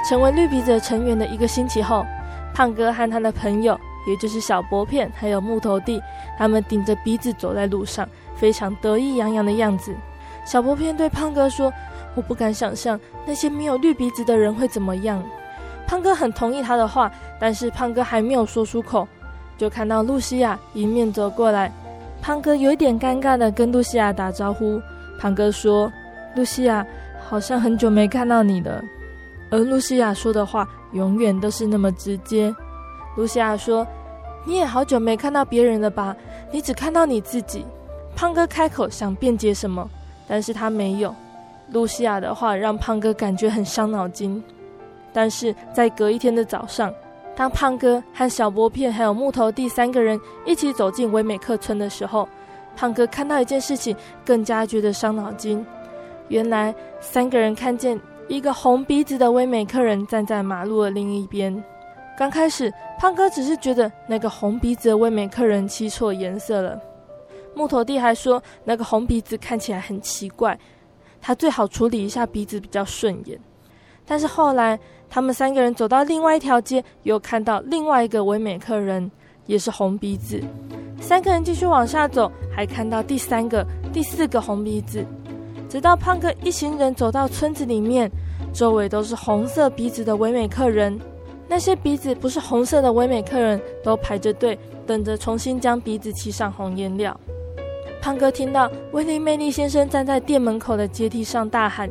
[0.09, 2.07] 成为绿鼻子成员的一个星期后，
[2.54, 6.00] 胖哥和他的朋友，也就是小薄片还有木头弟，
[6.38, 9.94] 他们顶着鼻子走在路上，非常得意洋洋的样子。
[10.44, 11.73] 小薄片对胖哥说
[12.15, 15.21] ：“我不敢想象那些没有绿鼻子的人会怎么样。”
[15.88, 19.09] 胖哥很同意他的话，但是胖哥还没有说出口，
[19.59, 21.73] 就看到露西亚迎面走过来。
[22.23, 24.81] 胖哥有一点尴尬的跟露西亚打招呼。
[25.21, 25.92] 胖哥说
[26.37, 26.87] ：“露西亚，
[27.29, 28.81] 好像很久没看到你了。”
[29.51, 32.55] 而露西亚说的话永远都是那么直接。
[33.17, 33.87] 露西亚说
[34.44, 36.15] ：“你也好久没看到别人了吧？
[36.51, 37.65] 你只看到你自己。”
[38.17, 39.88] 胖哥开口想辩解什么，
[40.27, 41.15] 但是他没有。
[41.71, 44.42] 露西亚的话让胖哥感觉很伤脑筋。
[45.13, 46.92] 但是在隔一天的早上，
[47.35, 52.29] 当胖哥和小波片还有木头弟三个人一起走进唯美客村的时候，
[52.77, 55.65] 胖哥看到一件事情，更加觉得伤脑筋。
[56.29, 57.99] 原来三个人看见。
[58.29, 61.62] 一个红鼻子的威美客人站在马路的另一边。
[62.18, 66.81] 刚开始，胖哥只是觉得那个红鼻子的威美客人漆错颜色了。
[67.54, 70.58] 木头弟还说，那个红鼻子看起来很奇怪，
[71.20, 73.38] 他最好处理一下鼻子比较顺眼。
[74.04, 79.08] 但是后来，他们三个人走到另外一条街，又看到另外一个唯美客人，
[79.46, 80.42] 也是红鼻子。
[81.00, 85.04] 三个人继续往下走，还看到第三个、第四个红鼻子。
[85.77, 88.10] 直到胖哥一行人走到村子里面，
[88.50, 90.98] 周围都是红色鼻子的唯美客人。
[91.46, 97.14] 那些鼻子不是红色的唯美客人都排着队，等着重新将鼻子漆上红颜料。
[98.00, 101.90] 胖哥听到威利魅力先生站在店门口的阶梯上大喊：“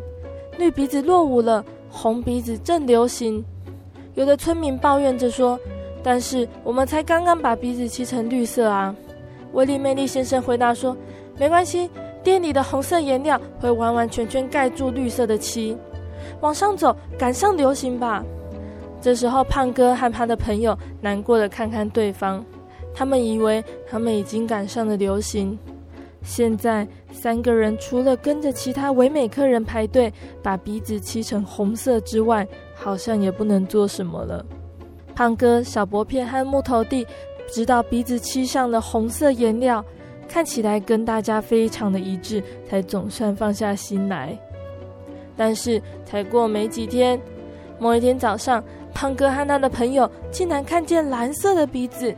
[0.57, 3.45] 绿鼻子落伍了，红鼻子正流行。”
[4.15, 5.59] 有的村民抱怨着说
[6.01, 8.95] ：“但是我们才刚刚把鼻子漆成绿色啊！”
[9.53, 10.97] 威利魅力先生回答说
[11.37, 11.87] ：“没关系，
[12.25, 15.77] 店里的红色颜料会完完全全盖住绿色的漆。
[16.41, 18.25] 往上走，赶上流行吧。”
[18.99, 22.43] 这时候，胖哥和他的朋友难过的看看对方，
[22.95, 25.55] 他们以为他们已经赶上了流行。
[26.23, 30.11] 现在，三个人除了跟着其他唯美客人排队
[30.41, 34.43] 把鼻子漆成红色之外，好像也不能做什么了。
[35.13, 37.05] 胖哥、小薄片和木头弟
[37.47, 39.85] 直到鼻子漆上了红色颜料，
[40.27, 44.37] 看起来跟大家非常的一致，才总算放下心来。
[45.37, 47.19] 但是，才过没几天，
[47.77, 48.63] 某一天早上，
[48.93, 52.15] 胖哥和他的朋友竟然看见蓝色的鼻子，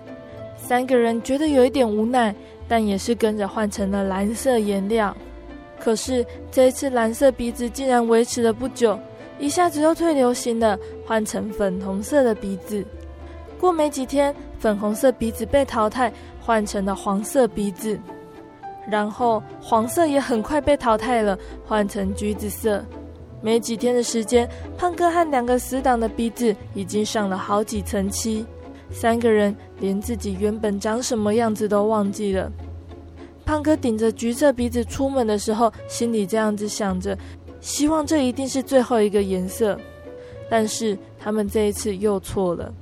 [0.56, 2.34] 三个人觉得有一点无奈，
[2.68, 5.16] 但也是跟着换成了蓝色颜料。
[5.80, 8.98] 可是这一次蓝色鼻子竟然维持了不久，
[9.40, 12.86] 一下子又退流行了，换成粉红色的鼻子。
[13.60, 16.14] 过没几天，粉红色鼻子被淘汰，
[16.48, 18.00] 换成了黄色鼻子，
[18.90, 22.82] 然后黄色也很快被淘汰了，换成橘子色。
[23.42, 28.46] 没几天的时间，胖哥和两个死党的鼻子已经上了好几层漆，
[28.90, 32.50] 三个人连自己原本长什么样子都忘记了。
[33.44, 37.18] 胖哥顶着橘色鼻子出门的时候，心里这样子想着，
[37.60, 39.78] 希望这一定是最后一个颜色。
[40.50, 42.74] 但是他们这一次又错了。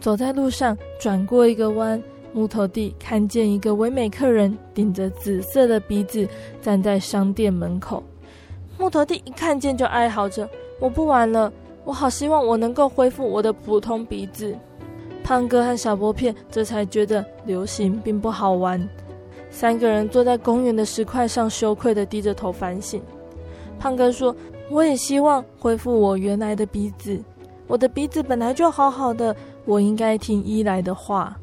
[0.00, 2.02] 走在路上，转过一个弯，
[2.32, 6.26] 木头弟看见一个唯美客人顶着紫色的鼻子
[6.60, 8.02] 站在商店门口。
[8.78, 10.48] 木头弟一看见就哀嚎着
[10.80, 11.52] ：“我不玩了，
[11.84, 14.56] 我好希望我能够恢复我的普通鼻子。”
[15.22, 18.88] 胖哥和小薄片这才觉得流行并不好玩。
[19.50, 23.00] 三个人坐在公园的石块上，羞愧地低着头反省。
[23.78, 24.34] 胖哥说
[24.70, 27.22] ：“我也希望恢复我原来的鼻子。
[27.66, 31.36] 我的鼻子本来就好好的，我应该听伊莱的话。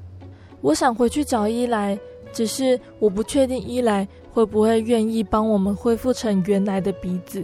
[0.62, 1.98] 我想回去找伊莱，
[2.32, 7.44] 只是我不确定伊莱。”会不会愿意帮我们恢复成原来的鼻子？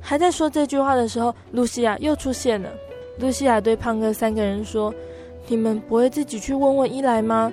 [0.00, 2.68] 还在说这句话的时候，露西亚又出现了。
[3.20, 4.92] 露西亚对胖哥三个人说
[5.46, 7.50] ：“你们不会自己去问问伊莱吗？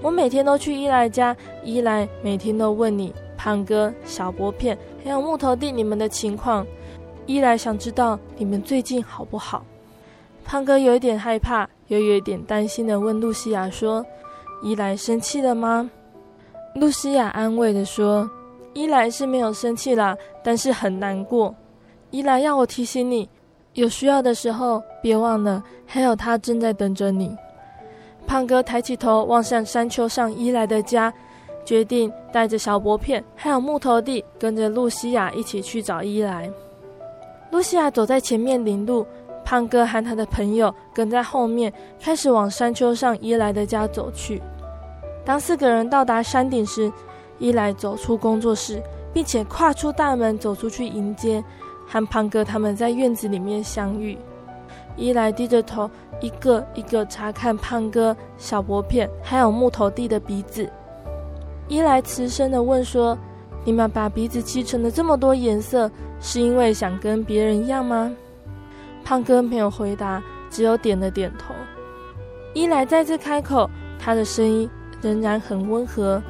[0.00, 6.66] 我每天都去伊莱家，伊莱每天都问你胖哥、小薄片还有木头弟你们的情况。
[7.26, 9.64] 伊莱想知道你们最近好不好？”
[10.46, 14.04] 胖哥有一点害怕，又有一点担心地问露西亚说
[14.62, 15.90] ：“伊莱生气了吗？”
[16.74, 18.28] 露西亚安慰的说
[18.74, 21.54] ：“伊莱是没有生气啦，但是很难过。
[22.10, 23.28] 伊莱要我提醒你，
[23.72, 27.36] 有需要的时候别忘了，还有他正在等着你。”
[28.26, 31.12] 胖哥抬起头望向山丘上伊莱的家，
[31.64, 36.50] 决定带着小薄片还有木头弟，跟着露西亚一起去找伊莱。
[37.50, 39.06] 露西亚走在前面领路，
[39.48, 44.42] 胖哥和他的朋友跟在后面，开始往山丘上伊莱的家走去。
[45.24, 46.92] 当四个人到达山顶时，
[47.38, 48.78] 伊莱走出工作室，
[49.10, 51.42] 并且跨出大门走出去迎接，
[51.86, 54.18] 和胖哥他们在院子里面相遇。
[54.98, 55.90] 伊莱低着头，
[56.20, 60.68] 一个一个查看胖哥、小薄片还有木头弟的鼻子。
[61.68, 63.16] 伊莱慈声的问说
[63.64, 65.90] ：“你们把鼻子漆成了这么多颜色，
[66.20, 68.14] 是因为想跟别人一样吗？”
[69.08, 71.54] 胖哥没有回答，只有点了点头。
[72.52, 74.68] 伊莱再次开口，他的声音。
[75.00, 76.22] 仍然很温和。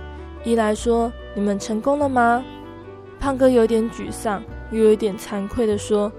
[0.45, 2.45] 伊莱说：“你们成功了吗？”
[3.19, 6.13] 胖哥有点沮丧，又有点惭愧地说：“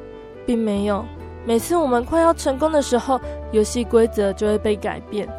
[0.45, 1.05] 并没有。
[1.45, 5.29] 每次我们快要成功的时候，游戏规则就会被改变。”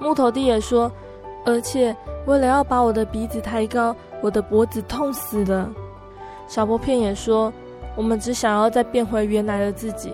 [0.00, 0.90] 木头弟也说
[1.46, 1.94] ：“而且
[2.26, 5.70] 为了要把我的鼻子抬高，我的脖子痛死了。”
[6.48, 7.52] 小薄片也说
[7.94, 10.12] ：“我们只想要再变回原来的自己。”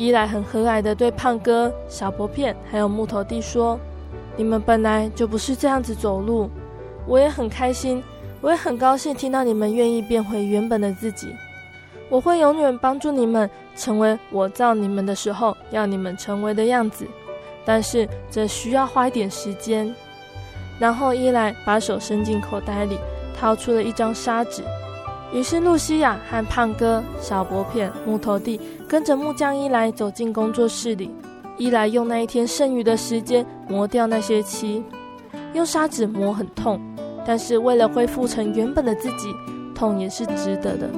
[0.00, 3.78] 伊莱很和蔼地对胖哥、小薄片还有木头弟说。
[4.34, 6.48] 你们本来就不是这样子走路，
[7.06, 8.02] 我也很开心，
[8.40, 11.28] 我也很高兴听到你们愿意变回原本的自己。
[12.08, 17.06] 我会永远帮助你们成为我造你们的时候要你们成为的样子。
[17.66, 19.94] 但是这需要花一点时间。
[20.78, 22.96] 然后伊莱把手伸进口袋里，
[23.38, 24.62] 掏出了一张砂纸。
[25.32, 31.10] 于是露西亚和胖哥、小薄片、木头弟跟着木匠一来走进工作室里。
[31.56, 34.82] 一来用那一天剩余的时间磨掉那些漆，
[35.52, 36.80] 用砂纸磨很痛，
[37.26, 39.34] 但是为了恢复成原本的自己，
[39.74, 40.88] 痛也是值得的。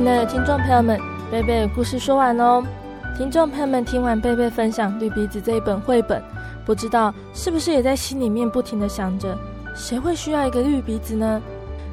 [0.00, 0.98] 亲爱的听众朋友们，
[1.30, 2.64] 贝贝的故事说完喽。
[3.18, 6.22] 听众朋友们听完贝贝分享《绿鼻子》这一本绘本，
[6.64, 9.36] 不知道是不是也在心里面不停地想着，
[9.74, 11.42] 谁会需要一个绿鼻子呢？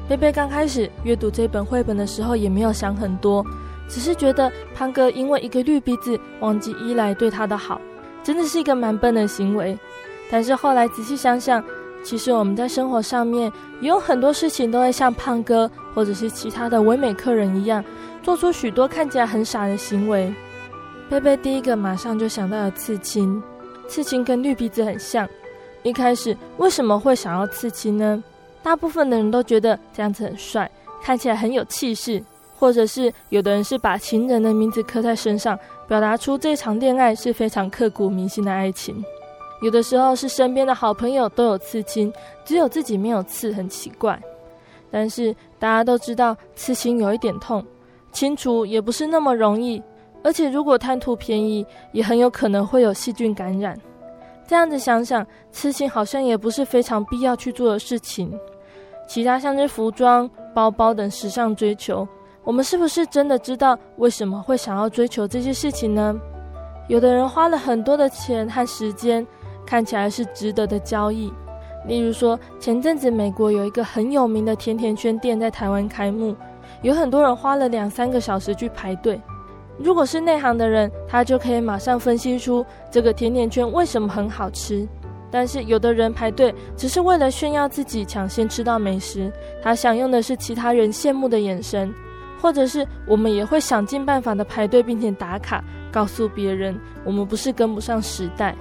[0.08, 3.44] 贝贝刚开始阅读这本绘本的时候，也没有想很多，
[3.88, 7.78] 只是觉得胖哥因为一个绿鼻子忘记伊莱对他的好，
[8.22, 9.78] 真的是一个蛮笨的行为。
[10.30, 11.62] 但是后来仔细想想，
[12.02, 13.52] 其实我们在生活上面
[13.82, 17.84] 也有很多事情都会像胖哥或者是其他的唯美客人一样。
[18.28, 20.30] 做出许多看起来很傻的行为，
[21.08, 23.42] 贝贝第一个马上就想到了刺青。
[23.88, 25.26] 刺青跟绿鼻子很像，
[25.82, 28.22] 一开始为什么会想要刺青呢？
[28.62, 30.70] 大部分的人都觉得这样子很帅，
[31.02, 32.22] 看起来很有气势，
[32.54, 35.58] 或者是有的人是把情人的名字刻在身上，
[35.88, 39.02] 表达出这场恋爱是非常刻骨铭心的爱情。
[39.62, 42.12] 有的时候是身边的好朋友都有刺青，
[42.44, 44.20] 只有自己没有刺，很奇怪。
[44.90, 47.64] 但是大家都知道刺青有一点痛。
[48.18, 49.80] 清除也不是那么容易，
[50.24, 53.78] 而且如果贪图便宜，也很有可能会有细菌感染。
[54.44, 58.36] 这样子想想，刺青好像也不是非常必要去做的事情。
[59.06, 62.08] 其他像是服装、包包等时尚追求，
[62.42, 66.20] 我们是不是真的知道为什么会想要追求这些事情呢？
[66.88, 69.24] 有的人花了很多的钱和时间，
[69.64, 71.32] 看起来是值得的交易。
[71.86, 76.34] 例如说，前阵子美国有一个很有名的甜甜圈店在台湾开幕。
[76.82, 79.20] 有很多人花了两三个小时去排队。
[79.78, 84.86] 如果是内行的人，他就可以马上分析出这个甜甜圈为什么很好吃。
[85.30, 89.30] 但是有的人排队只是为了炫耀自己抢先吃到美食，
[89.62, 91.92] 他享用的是其他人羡慕的眼神，
[92.40, 95.62] 或者是我们也会想尽办法的排队，并且打卡，
[95.92, 98.56] 告诉别人我们不是跟不上时代。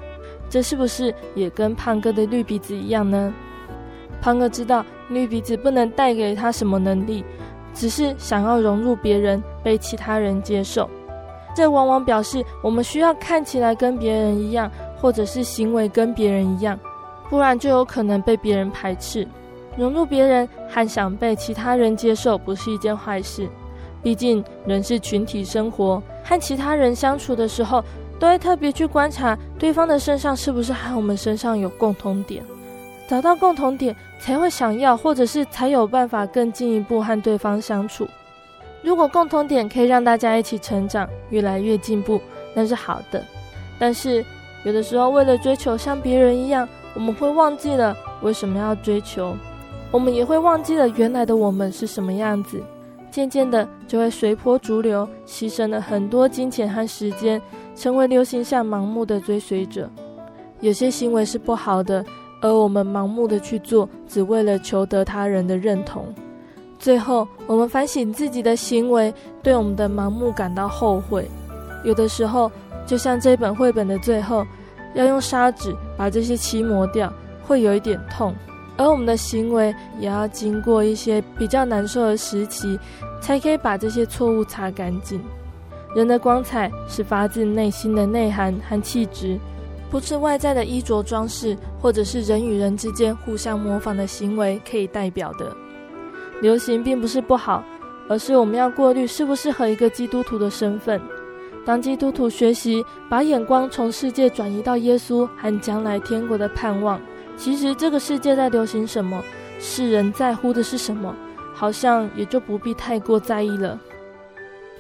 [0.50, 3.34] 这是不是也跟胖哥的绿鼻子一样呢？
[4.22, 7.24] 胖哥知道绿鼻子不能带给他什么能力。
[7.78, 10.90] 只是想要融入别人，被其他人接受，
[11.56, 14.70] 这往往表示我们需要看起来跟别人一样，
[15.00, 16.80] 或者是行为跟别人一样，
[17.30, 19.28] 不然就有可能被别人排斥。
[19.78, 23.48] 融入别人和想被其他人接受不是一件坏事，
[24.02, 27.84] 毕竟人是群体生活，和其他人相处的时候，
[28.20, 32.44] 都会特别去观察对方的身上是不是和我们身上有共同点。
[33.08, 38.08] 找到共同点，才会想要，或者是才有办法更进一步和对方相处。
[38.84, 42.22] 如果共同点可以让大家一起成长，越来越进步，
[42.54, 43.24] 那是好的。
[43.80, 44.24] 但是
[44.64, 49.36] 有的时候，为了追求像别人一样，我们会忘记了为什么要追求，
[49.92, 52.62] 我们也会忘记了原来的我们是什么样子。
[53.12, 57.42] 渐渐的，就会随波逐流，牺牲了很多金钱和时间，
[57.76, 59.90] 成为流行下盲目的追随者。
[60.60, 62.06] 有些行为是不好的。
[62.42, 66.14] 而我们盲目的去做，只为了求得他人的认同。
[66.80, 71.28] 最后，我们反省自己的行为，对我们的盲目感到后悔。
[71.84, 72.52] 有的时候，
[72.86, 74.46] 就像这本绘本的最后，
[74.94, 77.12] 要用砂纸把这些漆磨掉，
[77.46, 78.34] 会有一点痛。
[78.78, 82.80] 而我们的行为也要经过一些比较难受的时期，
[83.20, 85.20] 才可以把这些错误擦干净。
[85.96, 89.40] 人的光彩是发自内心的内涵和气质。
[89.90, 95.56] 不是外在的衣着装饰，或者是人与人之间互相模仿的行为可以代表的。
[96.42, 97.64] 流行并不是不好，
[98.10, 101.02] 而是我们要过滤是不是和一个基督徒的身份。
[101.66, 107.00] 当基督徒学习把眼光从世界转移到耶稣和将来天国的盼望，
[107.36, 109.22] 其实这个世界在流行什么，
[109.60, 111.16] 世人在乎的是什么，
[111.54, 113.80] 好像也就不必太过在意了。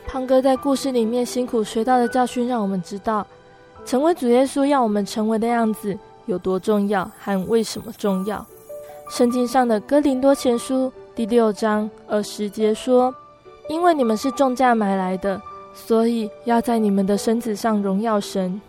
[0.05, 3.27] 胖哥在故事里面辛苦学到的教训，让我们知道。
[3.87, 8.45] 成为主耶稣要我们成为的样子有多重要，和为什么重要？
[9.09, 13.15] 圣经上的哥林多前书第六章二十节说
[13.69, 15.41] ：“因为你们是重价买来的，
[15.73, 18.59] 所以要在你们的身子上荣耀神。”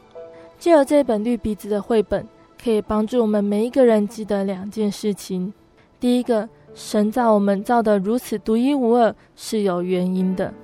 [0.56, 2.24] 借由这本绿鼻子的绘本，
[2.62, 5.52] 可以帮助我们每一个人记得两件事情：
[5.98, 10.54] 第一个，神造我们造得如此独一无二是有原因的。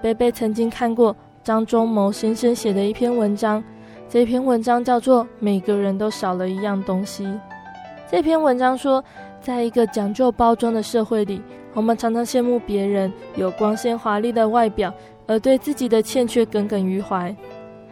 [0.00, 1.14] 贝贝曾经看过。
[1.44, 3.62] 张忠谋先生写的一篇文章，
[4.14, 7.24] 这篇文章叫做《每个人都少了一样东西》。
[8.08, 9.02] 这篇文章说，
[9.40, 11.42] 在一个讲究包装的社会里，
[11.72, 14.94] 我们常常羡慕别人有光鲜华丽的外表，
[15.26, 17.34] 而对自己的欠缺耿耿于怀。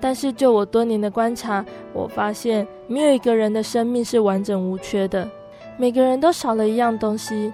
[0.01, 5.29] 但是，就我多年的观察，我发现没有一个人的生命是完整无缺的，
[5.77, 7.53] 每个人都少了一样东西。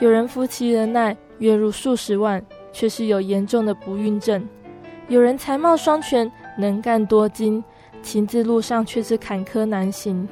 [0.00, 4.42] 有人夫妻恩爱，月入数十万，却是有严重的不孕症；
[5.08, 7.64] 有人才貌双全，能干多金，
[8.04, 10.28] 情字路上却是坎坷难行；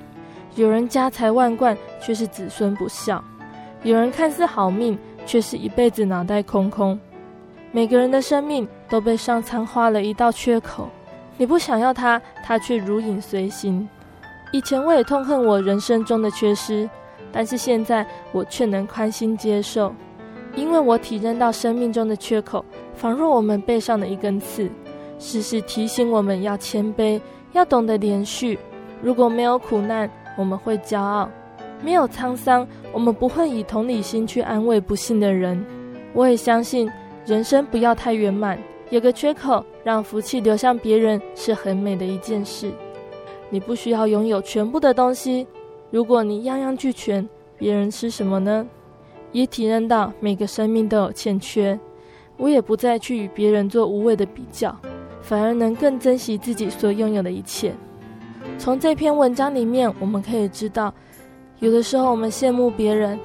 [0.55, 3.19] 有人家财万贯，却是子孙不孝；
[3.83, 7.01] 有人看似好命，却是一辈子脑袋空空。
[7.73, 10.91] 每个人的生命都被上苍画了一道缺口。
[11.39, 13.89] 你不想要它，它却如影随形。
[14.53, 16.89] 以前我也痛恨我人生中的缺失，
[17.33, 19.95] 但是现在我却能宽心接受，
[20.55, 22.63] 因为我体认到生命中的缺口，
[22.95, 24.71] 仿若我们背上的一根刺，
[25.19, 27.19] 时时提醒我们要谦卑，
[27.53, 28.59] 要懂得连续。
[29.03, 31.29] 如果没有苦难，我们会骄傲；
[31.83, 35.65] 没有沧桑，我们不会以同理心去安慰不幸的人。
[36.13, 36.91] 我也相信，
[37.27, 38.59] 人生不要太圆满。
[38.91, 42.71] 有个缺口，让福气流向别人是很美的一件事。
[43.51, 45.47] 你不需要拥有全部的东西，
[45.91, 47.27] 如果你样样俱全，
[47.57, 48.67] 别人吃什么呢？
[49.33, 51.79] 也体认到每个生命都有欠缺，
[52.37, 54.77] 我也不再去与别人做无谓的比较，
[55.33, 57.73] 反而能更珍惜自己所拥有的一切。
[58.59, 60.93] 从这篇文章里面，我们可以知道，
[61.59, 63.19] 有的时候我们羡慕别人，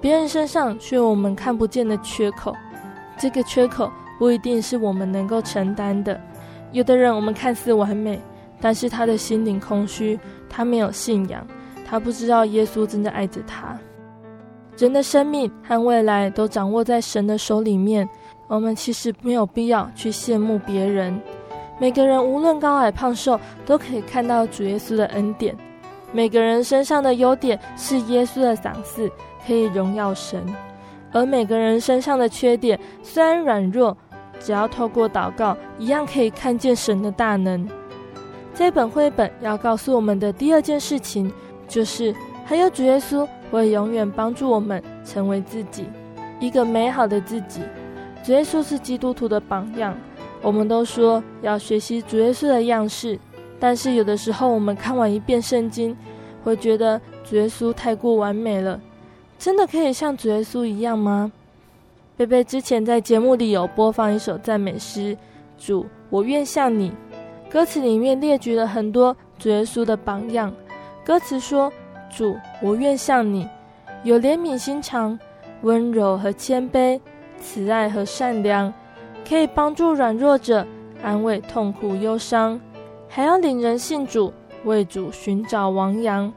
[0.00, 2.54] 别人身上却有我们看不见的缺口，
[3.18, 3.90] 这个缺口。
[4.20, 6.20] 不一定是我们能够承担的。
[6.70, 8.20] 有的人，我们看似完美，
[8.60, 10.16] 但是他的心灵空虚，
[10.48, 11.44] 他没有信仰，
[11.84, 13.76] 他不知道耶稣真的爱着他。
[14.76, 18.08] 人的生命和未来都掌握在神的手里面，
[18.46, 21.20] 我们其实没有必要去羡慕别人。
[21.78, 25.56] 每个人无论高矮胖瘦，都可以看到主耶稣的恩典。
[26.12, 29.10] 每个人身上的优点是耶稣的赏赐，
[29.46, 30.42] 可以荣耀神。
[31.12, 33.96] 而每个人身上的缺点虽然软弱，
[34.40, 37.68] 只要透过祷告，一样可以看见神的大能。
[38.54, 41.32] 这本绘本要告诉我们的第二件事情，
[41.68, 42.14] 就是
[42.44, 45.86] 还有主耶稣会永远帮助我们成为自己，
[46.40, 47.60] 一个美好的自己。
[48.24, 49.96] 主耶稣是基督徒的榜样，
[50.42, 53.18] 我们都说要学习主耶稣的样式，
[53.58, 55.96] 但是有的时候我们看完一遍圣经，
[56.44, 58.80] 会觉得主耶稣太过完美了，
[59.38, 61.30] 真的可以像主耶稣一样吗？
[62.16, 65.16] 贝贝之前在节目里有播放一首赞美诗，
[65.56, 66.92] 主，我愿像你。
[67.50, 70.52] 歌词里面列举了很多主耶稣的榜样。
[71.04, 71.72] 歌词说：
[72.10, 73.48] 主，我愿像你，
[74.02, 75.18] 有怜悯心肠，
[75.62, 77.00] 温柔和谦卑，
[77.40, 78.72] 慈爱和善良，
[79.28, 80.66] 可以帮助软弱者，
[81.02, 82.60] 安慰痛苦忧伤，
[83.08, 84.32] 还要领人信主，
[84.64, 86.32] 为主寻找亡羊。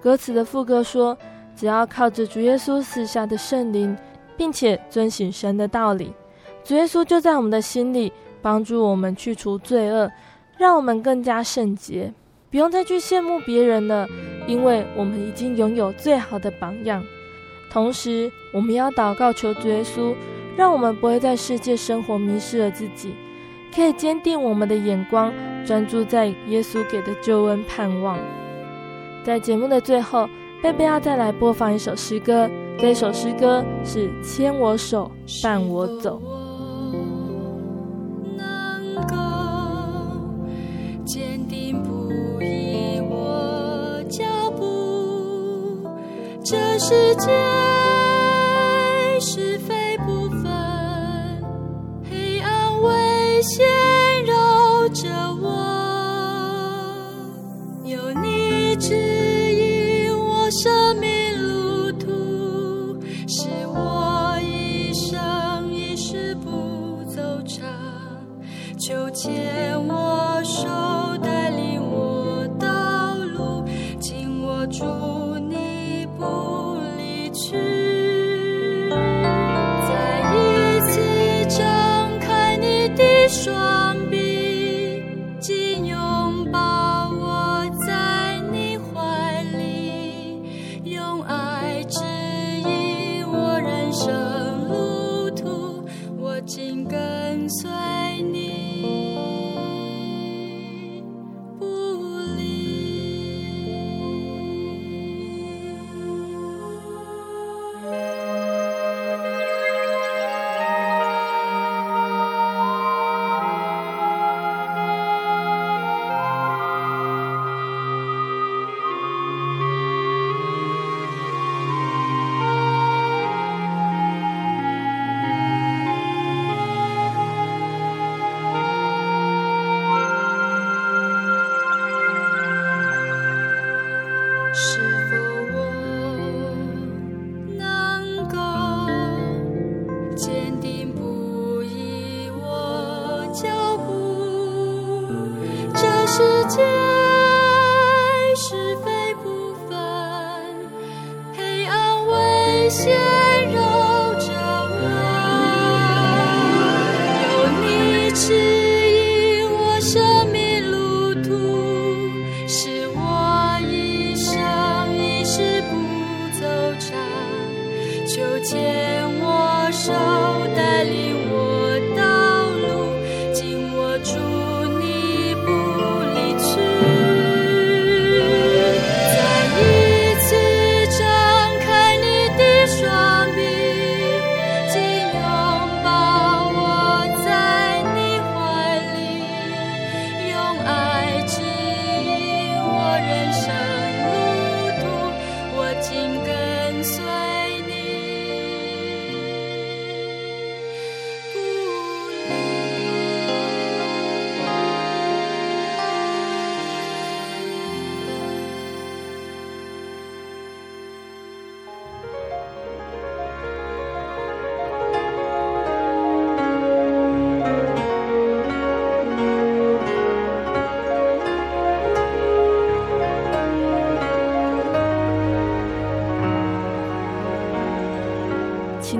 [0.00, 1.16] 歌词的副歌说：
[1.54, 3.96] 只要靠着主耶稣赐下的圣灵。
[4.36, 6.12] 并且遵行神的道理，
[6.64, 8.12] 主耶稣就在我们的心里，
[8.42, 10.10] 帮助我们去除罪恶，
[10.58, 12.12] 让我们更加圣洁，
[12.50, 14.08] 不用再去羡慕别人了，
[14.48, 17.00] 因为我们已经拥有最好的榜样。
[17.70, 20.12] 同时，我们要祷告求主耶稣，
[20.56, 23.14] 让我们不会在世界生活迷失了自己，
[23.74, 25.32] 可以坚定我们的眼光，
[25.66, 28.18] 专注在耶稣给的救恩盼望。
[29.24, 30.28] 在节目的最后，
[30.62, 32.48] 贝贝要再来播放一首诗歌。
[32.78, 35.10] 这首诗歌是《牵我手，
[35.42, 36.20] 伴我走》。
[38.36, 39.14] 能够
[41.04, 42.10] 坚定不
[42.42, 44.24] 移我脚
[44.56, 45.88] 步，
[46.44, 47.30] 这世界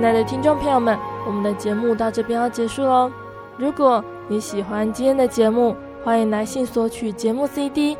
[0.04, 3.10] 亲爱的听众朋友们，我们的节目到这边要结束喽。
[3.56, 5.74] 如果你喜欢今天的节目，
[6.04, 7.96] 欢迎来信索取节目 CD。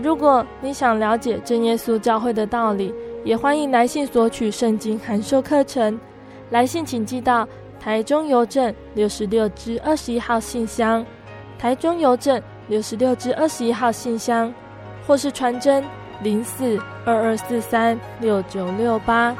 [0.00, 2.94] 如果你想了解真耶稣教会的道理，
[3.24, 5.98] 也欢迎来信索取圣经函授课程。
[6.50, 7.44] 来信请寄到
[7.80, 11.04] 台中邮政六十六支二十一号信箱，
[11.58, 14.54] 台中邮政六十六支二十一号信箱，
[15.04, 15.82] 或是传真
[16.22, 19.34] 零四二二四三六九六八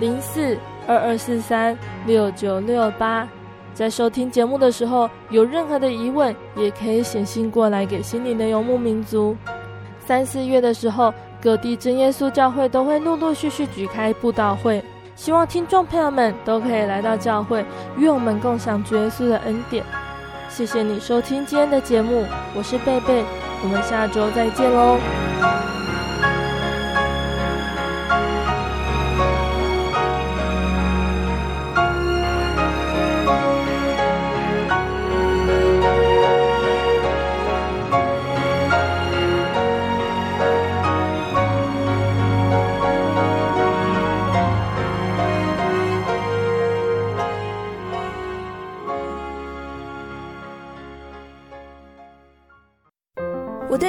[0.00, 0.56] 零四
[0.90, 3.28] 二二四三六九六八。
[3.72, 9.36] 在收听节目的时候，有任何的疑问，也可以写信过来给心灵的游牧民族。
[10.04, 14.82] 三四月的时候，各地真耶稣教会都会陆陆续续举开布道会，
[15.14, 17.64] 希望听众朋友们都可以来到教会，
[17.96, 19.84] 与我们共享主耶稣的恩典。
[20.48, 22.24] 谢谢你收听今天的节目，
[22.56, 23.24] 我是贝贝，
[23.62, 25.79] 我们下周再见喽。